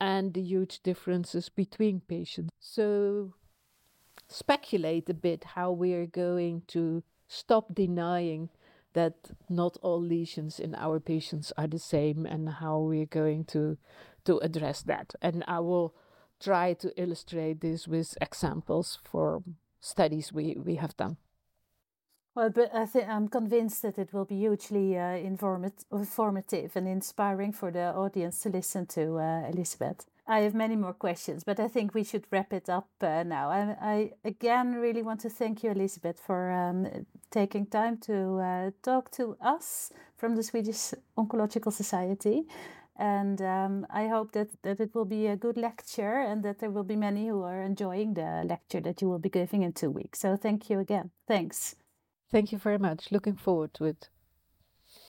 and 0.00 0.34
the 0.34 0.42
huge 0.42 0.82
differences 0.82 1.48
between 1.48 2.00
patients. 2.00 2.50
So, 2.58 3.34
speculate 4.26 5.08
a 5.08 5.14
bit 5.14 5.44
how 5.54 5.70
we 5.70 5.94
are 5.94 6.06
going 6.06 6.62
to 6.74 7.04
stop 7.28 7.72
denying 7.72 8.48
that 8.98 9.14
not 9.48 9.76
all 9.82 10.00
lesions 10.00 10.58
in 10.58 10.74
our 10.74 10.98
patients 10.98 11.52
are 11.56 11.68
the 11.68 11.78
same 11.78 12.26
and 12.26 12.48
how 12.62 12.76
we're 12.78 13.14
going 13.22 13.44
to 13.44 13.78
to 14.24 14.38
address 14.38 14.82
that 14.82 15.14
and 15.22 15.44
i 15.46 15.60
will 15.60 15.94
try 16.40 16.74
to 16.74 16.88
illustrate 17.00 17.60
this 17.60 17.86
with 17.88 18.18
examples 18.20 18.98
for 19.04 19.42
studies 19.80 20.32
we, 20.32 20.56
we 20.68 20.74
have 20.74 20.96
done 20.96 21.16
well, 22.38 22.50
but 22.50 22.72
I 22.72 22.86
think 22.86 23.08
I'm 23.08 23.26
convinced 23.26 23.82
that 23.82 23.98
it 23.98 24.12
will 24.12 24.24
be 24.24 24.38
hugely 24.38 24.96
uh, 24.96 25.16
informative 25.16 26.76
and 26.76 26.86
inspiring 26.86 27.52
for 27.52 27.72
the 27.72 27.86
audience 27.92 28.42
to 28.42 28.48
listen 28.48 28.86
to 28.94 29.18
uh, 29.18 29.50
Elisabeth. 29.52 30.06
I 30.30 30.40
have 30.40 30.54
many 30.54 30.76
more 30.76 30.92
questions, 30.92 31.42
but 31.42 31.58
I 31.58 31.68
think 31.68 31.94
we 31.94 32.04
should 32.04 32.26
wrap 32.30 32.52
it 32.52 32.68
up 32.68 32.90
uh, 33.00 33.22
now. 33.22 33.48
I, 33.48 33.76
I, 33.80 34.12
again 34.24 34.74
really 34.74 35.02
want 35.02 35.20
to 35.20 35.30
thank 35.30 35.62
you, 35.62 35.70
Elisabeth, 35.70 36.20
for 36.20 36.50
um, 36.50 37.06
taking 37.30 37.64
time 37.64 37.96
to 38.02 38.38
uh, 38.38 38.70
talk 38.82 39.10
to 39.12 39.38
us 39.40 39.90
from 40.18 40.36
the 40.36 40.42
Swedish 40.42 40.92
Oncological 41.16 41.72
Society. 41.72 42.46
And 42.96 43.40
um, 43.40 43.86
I 43.88 44.08
hope 44.08 44.32
that, 44.32 44.48
that 44.64 44.80
it 44.80 44.94
will 44.94 45.06
be 45.06 45.28
a 45.28 45.36
good 45.36 45.56
lecture 45.56 46.18
and 46.18 46.42
that 46.42 46.58
there 46.58 46.70
will 46.70 46.84
be 46.84 46.96
many 46.96 47.28
who 47.28 47.42
are 47.42 47.62
enjoying 47.62 48.12
the 48.14 48.42
lecture 48.44 48.80
that 48.80 49.00
you 49.00 49.08
will 49.08 49.20
be 49.20 49.30
giving 49.30 49.62
in 49.62 49.72
two 49.72 49.90
weeks. 49.90 50.18
So 50.18 50.36
thank 50.36 50.68
you 50.68 50.78
again. 50.78 51.10
Thanks. 51.26 51.74
Thank 52.30 52.52
you 52.52 52.58
very 52.58 52.78
much. 52.78 53.10
Looking 53.10 53.36
forward 53.36 53.72
to 53.74 53.84
it. 53.84 54.10